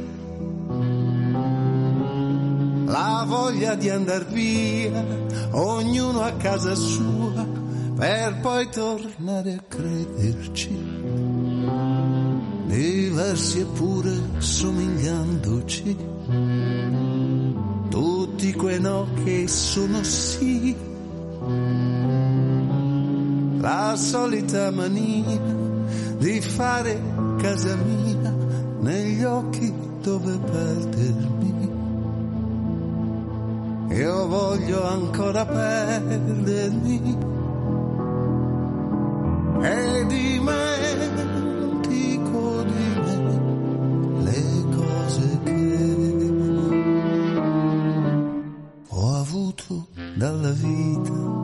la 2.85 3.25
voglia 3.27 3.75
di 3.75 3.89
andar 3.89 4.25
via 4.27 5.03
ognuno 5.51 6.21
a 6.21 6.31
casa 6.33 6.73
sua 6.75 7.45
per 7.97 8.39
poi 8.41 8.69
tornare 8.69 9.53
a 9.53 9.63
crederci. 9.67 10.69
Diversi 12.67 13.59
eppure 13.61 14.11
somigliandoci, 14.37 15.97
tutti 17.89 18.53
quei 18.53 18.79
no 18.79 19.07
che 19.23 19.47
sono 19.47 20.03
sì, 20.03 20.75
la 23.59 23.95
solita 23.95 24.71
mania 24.71 25.39
di 26.17 26.41
fare 26.41 26.99
casa 27.37 27.75
mia 27.75 28.33
negli 28.79 29.23
occhi 29.23 29.73
dove 30.01 30.37
perdermi. 30.37 31.75
Io 33.89 34.27
voglio 34.27 34.83
ancora 34.85 35.45
perdermi 35.45 37.17
e 39.61 40.05
dimentico 40.05 41.03
di 42.63 42.99
me 43.05 43.41
le 44.23 44.65
cose 44.75 45.39
che 45.43 46.31
ho 48.89 49.15
avuto 49.15 49.87
dalla 50.15 50.51
vita 50.51 51.36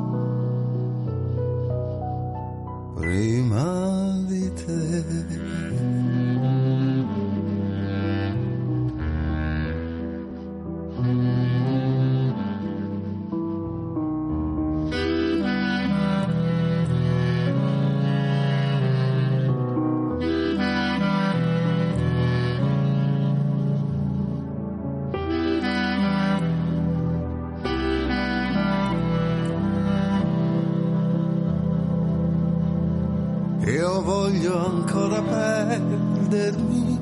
Io 33.66 34.02
voglio 34.02 34.58
ancora 34.58 35.22
perdermi 35.22 37.00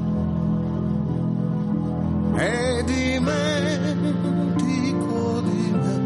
e 2.38 2.84
dimentico 2.86 4.12
di 5.42 5.72
me 5.72 5.98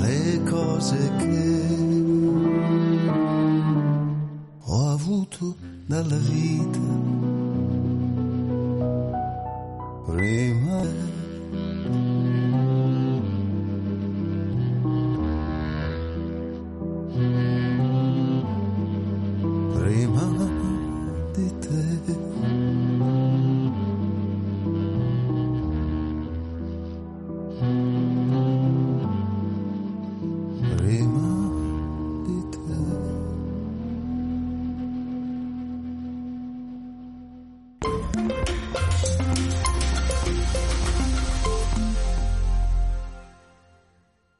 le 0.00 0.42
cose 0.50 1.12
che 1.18 1.62
ho 4.64 4.88
avuto 4.90 5.56
dalla 5.86 6.16
vita. 6.16 6.80